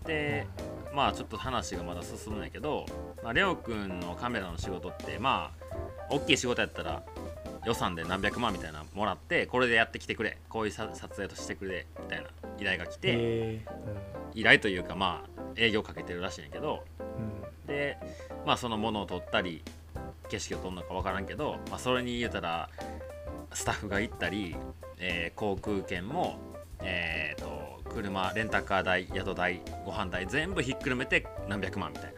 [0.06, 0.48] で
[0.94, 2.86] まあちょっと話がまだ進むんやけど、
[3.24, 5.76] まあ、レオくんのカメラの仕事ってまあ
[6.10, 7.04] 大きい仕事やったら
[7.66, 10.38] 予算で何百万みたいなのもらってこれでやってきてくれ。
[10.50, 11.86] こういうさ撮影としてくれ。
[12.02, 12.30] みたいな
[12.60, 13.62] 依頼が来て
[14.34, 17.68] 依頼というかまあ営業かけてるらしいんやけどうん。
[17.68, 17.98] で
[18.46, 19.62] まあそのものを撮ったり
[20.30, 22.70] 景色を撮るのか分からんけど、まあ、それに言うたら
[23.54, 24.56] スタッフが行ったり、
[25.00, 26.38] えー航空券も、
[26.82, 27.59] えー、と
[27.90, 32.14] 車レンタカー代宿代ご飯代全部ひっくるめて何百万みたい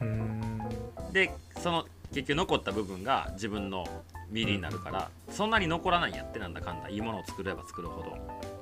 [0.00, 0.06] な。
[0.06, 0.62] うん
[1.06, 1.12] うん。
[1.12, 3.86] でその結局残った部分が自分の
[4.30, 8.16] ミリになるから、そんなに残らないんやってなんだかんだいいものを作れば作るほど。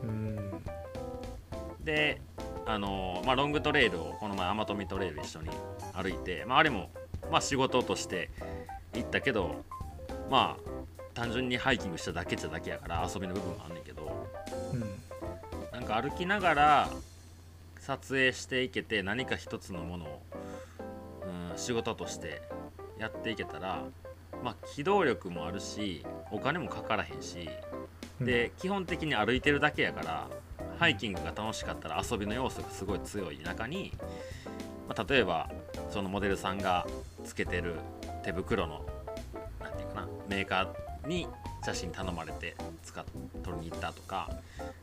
[0.04, 0.50] うん。
[1.84, 2.20] で
[2.66, 5.48] あのーまあ、ロングトレイルをこの前アマトミトレイル一緒に
[5.94, 6.90] 歩いて、まあ、あれも、
[7.30, 8.30] まあ、仕事として
[8.94, 9.64] 行ったけど
[10.30, 10.70] まあ
[11.14, 14.28] 単純にハイキングしただけじゃだけやから遊びの部分もあんねんけど
[14.72, 14.82] うん
[15.80, 16.90] なんか歩きながら
[17.78, 20.22] 撮影していけて何か一つのものを、
[21.52, 22.42] うん、仕事として
[22.98, 23.84] やっていけたら、
[24.44, 27.48] まあ、機動力もあるしお金もかからへんし
[28.20, 30.28] で基本的に歩いてるだけやから
[30.78, 33.94] ハイキングが楽しかったら遊びの要素がすごい強い中に、
[34.86, 35.48] まあ、例えば
[35.88, 36.86] そのモデルさんが
[37.24, 37.76] つけてる
[38.22, 38.84] 手袋の
[39.58, 41.26] なんていうかなメーカーに
[41.62, 43.04] 写真頼まれて使っ
[43.42, 44.30] 取りに行ったとか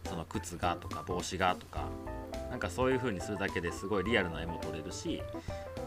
[0.07, 1.85] その靴がとか帽子がとか
[2.49, 5.21] なんかそういう風にするだけですごいリアルな絵も撮れるし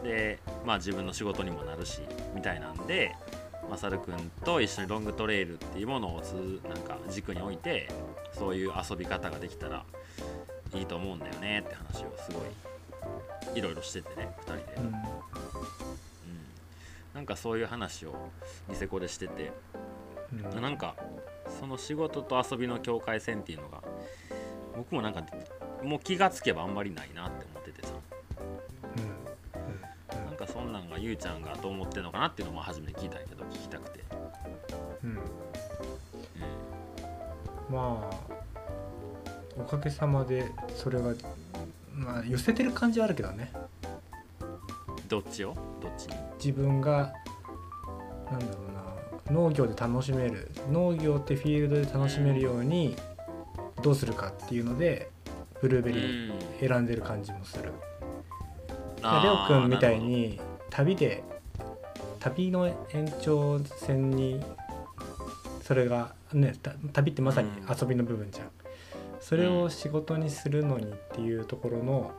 [0.03, 2.01] でまあ自分の仕事にもなるし
[2.35, 3.15] みたいなんで
[3.71, 6.33] マサルくんと一緒にロングトレイルっていうものをつ
[6.69, 7.89] なんか軸に置いて
[8.33, 9.85] そういう遊び方ができたら
[10.75, 14.93] いいと思うんだよねって話をすごいいろいろしててね2人で、ううんん。
[17.15, 18.15] なんかそういう話を
[18.69, 19.53] ニセコでしてて
[20.33, 20.63] うん。
[20.63, 20.95] なんか
[21.61, 23.83] その仕事と遊びの境界線っていうのが
[24.77, 25.25] 僕もなんか
[25.83, 27.93] もう気がつけばあんまりないなって思っててさ。
[28.97, 29.01] う
[30.17, 30.25] ん。
[30.25, 34.01] なんかそんなんがゆうちゃんがどう思ってんのかなっていうのも初めて聞いたんやけど聞きたくて、
[35.05, 35.11] うん。
[35.11, 35.17] うん。
[35.17, 35.21] う
[37.71, 38.17] まあ
[39.59, 41.13] おかげさまでそれが
[41.93, 43.53] まあ寄せてる感じはあるけどね。
[45.05, 45.55] ん、どっちを？
[45.83, 46.15] どっちに？
[46.43, 47.13] 自分が
[48.31, 48.80] なんだろうな
[49.31, 52.97] 農業で楽しめる農業ってフィールドで楽しめるように
[53.83, 55.11] どうするかっていうので
[55.61, 56.69] ブルーベリーうん。
[56.69, 57.73] 選んでる感じもする。
[59.03, 61.23] あーレオくんみたいに旅で
[62.19, 64.45] 旅の延長線に
[65.63, 68.51] それがねた旅ってまさに遊びの部分じゃん、
[69.21, 72.11] それを仕事にするのにっていうところの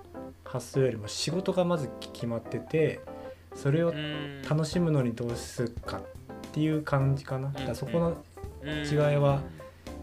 [0.43, 2.99] 発想よりも仕事がまず決まってて
[3.55, 3.93] それを
[4.49, 6.01] 楽しむのにどうするかっ
[6.51, 8.17] ていう感じかな、だそこの
[8.61, 8.69] うん。
[8.87, 9.41] 違いは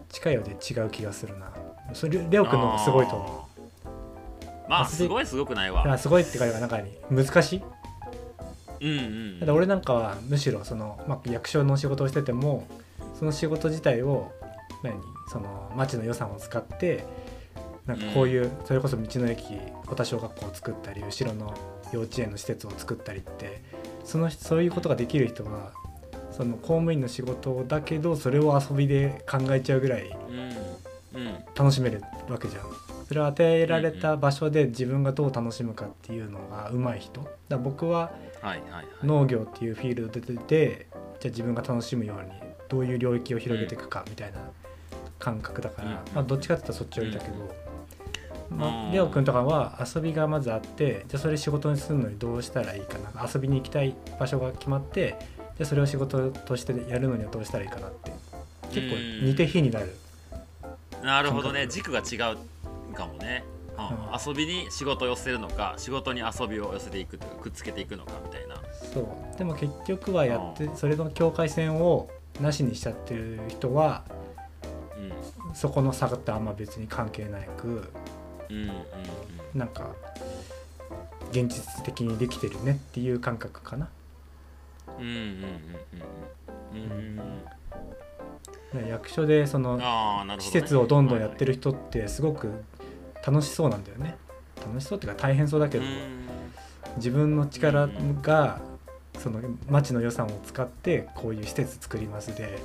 [0.09, 1.51] 近いようで違う気がするな。
[1.93, 4.69] それレオくんの方がすごいと思う。
[4.69, 5.97] まあすごいすごくないわ。
[5.97, 7.63] すごいってか中に難しい。
[8.81, 9.01] うんう
[9.37, 9.39] ん。
[9.39, 12.67] ただ俺なんかはむしろその、まあ、役所の仕事をしてても
[13.17, 14.31] その仕事自体を
[14.83, 14.95] 何
[15.31, 17.05] その町の予算を使って
[17.85, 19.45] なんかこういう、それこそ道の駅
[19.87, 21.55] 小田小学校を作ったり後ろの
[21.91, 23.63] 幼稚園の施設を作ったりって
[24.05, 25.71] そのそういうことができる人は
[26.31, 30.09] その公務員の仕事だけどそれを遊びで考えちゃうぐらい
[31.55, 32.63] 楽しめるわけじゃん。
[33.07, 37.27] それを与えられた場所で自分がどう楽しむかっていうのが上手い人。
[37.47, 38.11] だ僕は
[39.03, 40.87] 農業っていうフィールドで出て
[41.19, 42.29] じゃあ自分が楽しむように
[42.69, 44.37] どういう領域を広げていくかみたいな
[45.17, 45.95] 感覚だから、うん。
[46.13, 47.55] まあ、どっちかって言ったらそっち寄りだけど、
[48.51, 48.89] まうん。
[48.89, 53.27] あ、レオ君とかは遊びがまずあってじゃあそれ仕事にするのにどうしたらいいかな。
[53.27, 55.17] 遊びに行きたい場所が決まって
[55.59, 58.13] じゃあそれを仕事としてやるのにはどうしたらいいかなって。
[58.71, 59.93] 結構似て非になる、
[61.03, 61.61] なるほどね。
[61.63, 63.43] 感軸が違うかもね、
[63.77, 63.85] うん。
[63.85, 63.93] うん。
[64.25, 68.55] 遊びに仕事を寄せるのか仕事に遊びを寄せていくくっつけていくのかみたいな。
[68.93, 69.37] そう。
[69.37, 74.05] でも結局はやってそれの境界線をなしにしちゃってる人は
[74.97, 75.55] うん。
[75.55, 77.91] そこの差ってあんま別に関係なく
[78.49, 78.79] うんうんうん。
[79.55, 79.89] なんか
[81.31, 83.89] 現実的にできてるねっていう感覚かな。
[84.99, 85.21] うんうんうん
[86.73, 86.99] うんうん。
[88.73, 88.83] うん。
[88.83, 89.79] ね役所でその
[90.39, 92.51] 施設をどんどんやってる人ってすごく
[93.25, 94.17] 楽しそうなんだよね。
[94.57, 96.27] 楽しそうっていうか大変そうだけどうん。
[96.97, 97.87] 自分の力
[98.21, 98.61] が
[99.17, 102.57] その町の予算を使ってこういう施設作りますで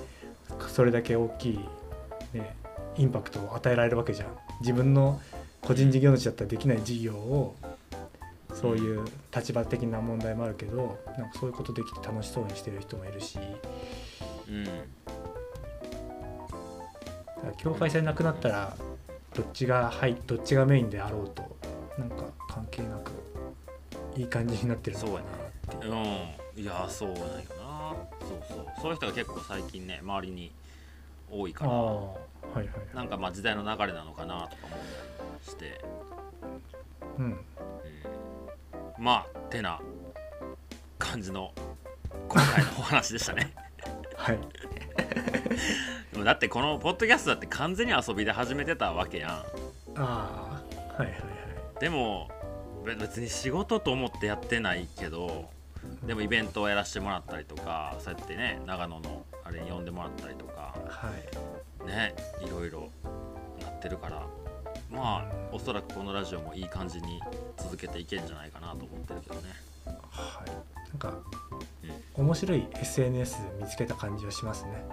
[0.68, 1.58] それだけ大きい、
[2.32, 2.54] ね、
[2.96, 4.28] インパクトを与えられるわけじゃん。
[4.60, 5.20] 自分の
[5.60, 7.56] 個人事業主だったらできない事業を
[8.54, 13.38] そういう立場的な問題もあるけどなんかそういうことできて楽しそうにしてる人もいるし。
[14.48, 14.64] うん。
[14.64, 14.76] だか
[17.46, 18.76] ら境界線なくなったら
[19.34, 21.56] どっちがはいどっちがメインであろうと
[21.98, 23.12] なんか関係なく
[24.16, 25.22] いい感じになってるのかなっ
[25.80, 25.86] て。
[25.86, 26.62] いううん。
[26.62, 27.94] いやそうなんよな。
[28.20, 28.66] そうそう。
[28.80, 30.52] そういう人が結構最近ね周りに
[31.30, 31.70] 多いから。
[31.70, 32.14] は
[32.54, 35.80] いはいはないんかまあ時代の流れなのかなとか思ったりして、
[37.18, 37.38] うんうん、
[38.98, 39.80] まあてな
[40.98, 41.52] 感じの
[42.28, 43.52] 今回のお話でしたね。
[44.16, 44.38] はい。
[46.12, 49.30] でもだってこのポッドキャストだって完全に遊びで始めてたわけやん。
[49.96, 50.62] あ
[50.96, 51.16] あはいはいは
[51.76, 51.80] い。
[51.80, 52.28] でも
[52.84, 55.50] べ別に仕事と思ってやってないけど
[56.04, 61.10] でもイベントをやらせてもらったりとかそうやってね長野のあれに呼んでもらったりとかは
[61.82, 61.86] い。
[61.86, 62.14] ね
[62.44, 62.90] いろいろ
[63.60, 64.26] なってるから
[64.94, 67.20] まあうんおそらくこのラジオもいい感じに
[67.56, 69.42] 続けていけるんじゃないかなと思ってるけどね。
[69.86, 70.50] はい。
[70.88, 71.12] なんか
[72.14, 74.84] 面白い SNS 見つけた感じはしますね。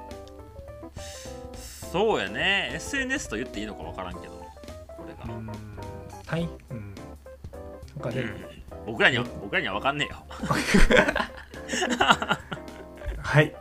[1.91, 2.71] そうやね。
[2.75, 4.33] SNS と言っていいのか分からんけど
[4.87, 5.51] これが、うん
[6.27, 6.77] はいうん。
[6.77, 6.95] うん。
[8.85, 10.23] 僕らには僕らには分かんねえよ。
[13.17, 13.55] はい。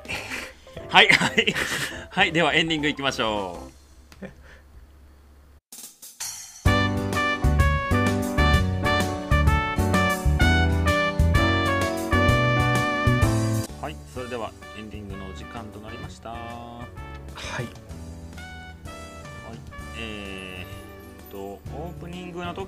[0.88, 1.54] はいはい。
[2.10, 3.79] はいではエンディングいきましょう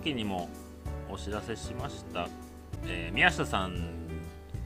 [0.02, 0.48] 時にも
[1.08, 2.28] お知らせしました、
[2.86, 4.08] えー宮下さん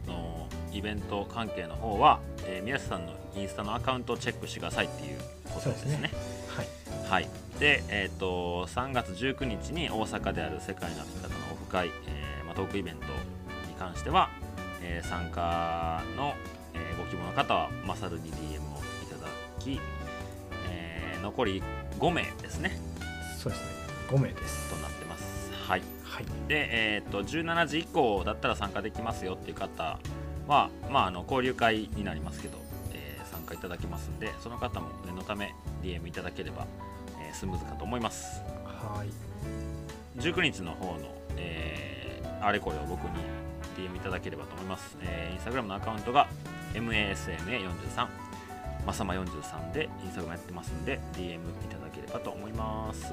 [0.06, 5.18] のイベント関係の方は、えー宮下さんのインスタのアカウントをチェックしてくださいっていう
[5.52, 6.10] ことですね。
[6.48, 6.66] はい。
[7.10, 7.28] はい、
[7.60, 13.02] で、えー、と3月19日に大阪である世界の歩き方のオフ会、えーまあ、トークイベント
[13.68, 14.30] に関しては、
[14.82, 16.34] えー参加の、
[16.72, 19.28] えーご希望の方はマサルに DM をいただ
[19.58, 19.78] き、
[20.70, 21.62] えー残り
[21.98, 22.78] 5名ですね。
[23.38, 23.68] そうですね。
[24.08, 24.70] 5名です。
[24.70, 24.95] となっ。
[26.16, 29.98] はいはいで、えー、と17時以降だったら参加できますよっていう方
[30.48, 32.58] は、まあ、あの交流会になりますけど、
[32.92, 36.66] えー参加いただけますんでその方も念のため DM いただければ、
[37.20, 38.42] えースムーズかと思います。
[38.64, 40.20] はい。
[40.20, 40.98] 19日の方の、
[41.36, 43.10] えーあれこれを僕に
[43.76, 46.28] DM いただければと思います、えーインスタグラムのアカウントが
[46.74, 48.06] MASMA43
[48.86, 51.38] まさま43でインスタグラムやってますんで DM い
[51.68, 53.12] ただければと思います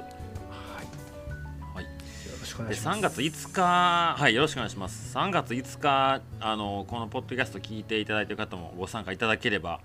[2.44, 5.16] でいします3月5日、はい、よろしくお願いします。
[5.18, 9.80] 3月5日、あのこのポッドキャスト聞いていただいている方もご参加いただければ、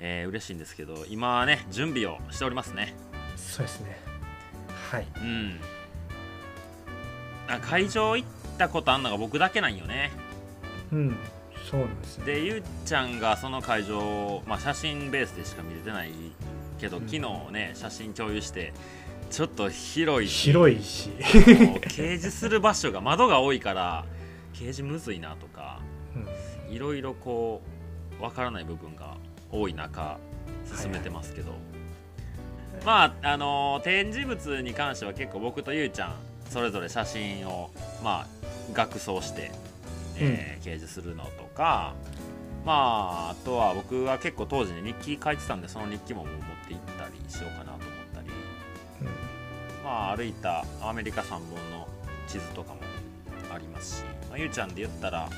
[0.00, 2.94] えー嬉しいんですけど、今はね、準備をしておりますね。
[3.36, 3.98] そうですね
[4.90, 5.60] はいうん。
[7.48, 8.28] あ会場行っ
[8.58, 10.10] たことあんのが僕だけなんよね。
[10.92, 11.16] うん
[11.70, 16.10] そうなんですねで、ゆうちゃんがその会場、まあ、写真ベースでしか見れてない
[16.80, 18.72] けど、うん昨日ね、写真共有して、
[19.30, 24.04] ちょっと広いし広いし、掲示する場所が窓が多いから、
[24.52, 25.80] 掲示むずいなとか。
[26.68, 27.62] うん、いろいろこ
[28.18, 29.16] うわからない部分が
[29.52, 30.18] 多い中
[30.76, 31.52] 進めてますけど、
[32.84, 36.14] まああのー展示物に関しては結構僕とゆうちゃん
[36.48, 37.70] それぞれ写真を
[38.02, 38.26] まあ
[38.72, 39.52] 額装して、
[40.16, 41.94] えー掲示するのとか
[42.66, 42.72] ま
[43.28, 46.34] ああとは僕は結構当時に日記書いてたんでその日記も持っ
[46.66, 47.89] て行ったりしようかなと
[49.90, 51.40] まあ歩いたアメリカ3本
[51.72, 51.88] の
[52.28, 52.80] 地図とかも
[53.52, 55.28] ありますし、まあ、ゆうちゃんで言ったら、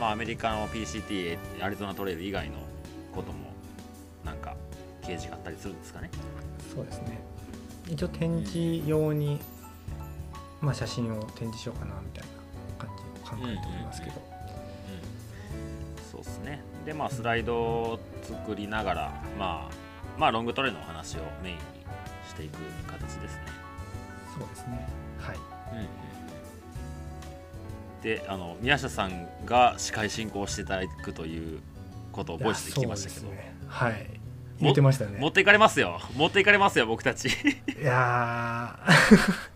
[0.00, 2.56] まあ、アメリカの PCT アリゾナトレイル以外の
[3.14, 3.52] ことも
[4.24, 4.56] なんか
[5.02, 6.10] 掲掲示があったりするんですかね。
[6.74, 7.18] そうですね。
[7.86, 9.38] 一応展示用に、
[10.62, 12.24] まあ、写真を展示しようかなみたい
[12.78, 14.18] な感じを考えておりますけど、う
[16.00, 16.10] ん。
[16.10, 16.62] そうですね。
[16.86, 19.74] でまあスライドを作りながら、まあ、
[20.18, 21.62] まあロングトレのお話をメインに
[22.28, 23.57] していく形ですね
[24.38, 24.88] そうですね。
[25.18, 25.36] はい。
[25.72, 25.86] うんうん
[28.02, 31.58] であの宮下さんが司会進行していただくという
[32.12, 33.54] ことをボイスで聞きましたけど、ね。
[33.66, 34.20] はい。
[34.60, 35.18] 言ってましたね。
[35.20, 36.00] 持っていかれますよ。
[36.16, 37.28] 持っていかれますよ僕たち。
[37.28, 37.32] い
[37.82, 38.78] や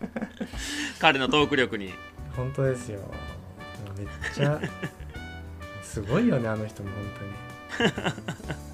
[0.99, 1.89] 彼のトーク力に。
[1.89, 1.93] ー
[2.35, 2.99] 本当ですよ。
[3.97, 4.59] めっちゃ
[5.83, 7.93] すごいよねあの人も本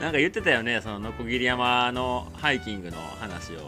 [0.00, 3.56] なんか言ってたよねそのノコギリ山のハイキングの話を。
[3.56, 3.66] 当に、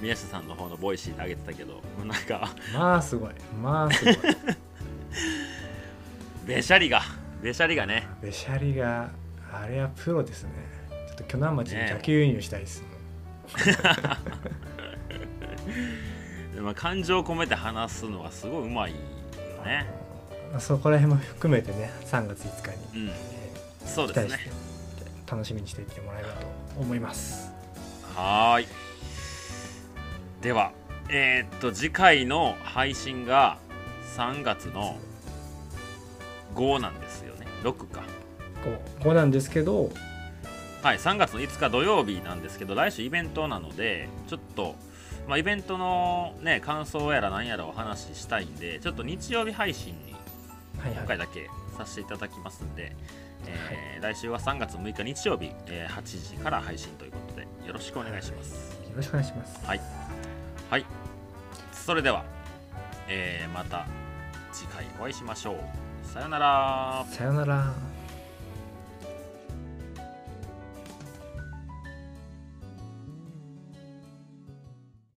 [0.00, 1.80] 宮下さんの方の Voicyで上げてたけど。
[2.04, 3.30] なんかうん、まあすごい。
[3.60, 4.16] まあすごい。
[6.46, 7.02] べしゃりが。
[7.42, 8.06] べしゃりがね。
[8.22, 9.10] べしゃりが
[9.52, 10.50] あれはプロですね。
[11.08, 12.90] ちょっと鋸南町に逆輸入したいですもん、
[16.54, 18.98] で まあ感情を込めて話すのがすごいうまいよ
[19.64, 19.86] ね。
[20.52, 23.12] まあそこら辺も含めてね3月5日に、うん
[23.88, 24.50] 期待して
[25.30, 26.46] 楽しみにしていってもらえればと
[26.78, 27.52] 思います。
[28.14, 28.66] はーい。
[30.42, 30.72] では
[31.08, 33.58] えーっと次回の配信が
[34.16, 34.96] 3月の
[36.54, 37.46] 5なんですよね。
[37.62, 38.02] 6か。
[39.00, 39.90] 5, 5なんですけど
[40.82, 44.74] はい3月の5日土曜日なんですけど来週イベントなのでちょっと
[45.28, 50.14] まあ、イベントのね感想やら何やらお話ししたいんでちょっと日曜日配信に
[50.78, 50.92] はいはい。
[50.98, 52.96] 今回だけさせていただきますんで、
[53.46, 58.78] えー来週は3月6日日曜日、えー8時から配信ということでよろしくお願いします。
[58.84, 59.80] よろしくお願いしますはい、
[60.70, 60.86] はい、
[61.72, 62.24] それでは、
[63.08, 63.86] えーまた
[64.52, 66.06] 次回お会いしましょう。
[66.06, 67.04] さよなら。
[67.10, 67.74] さよなら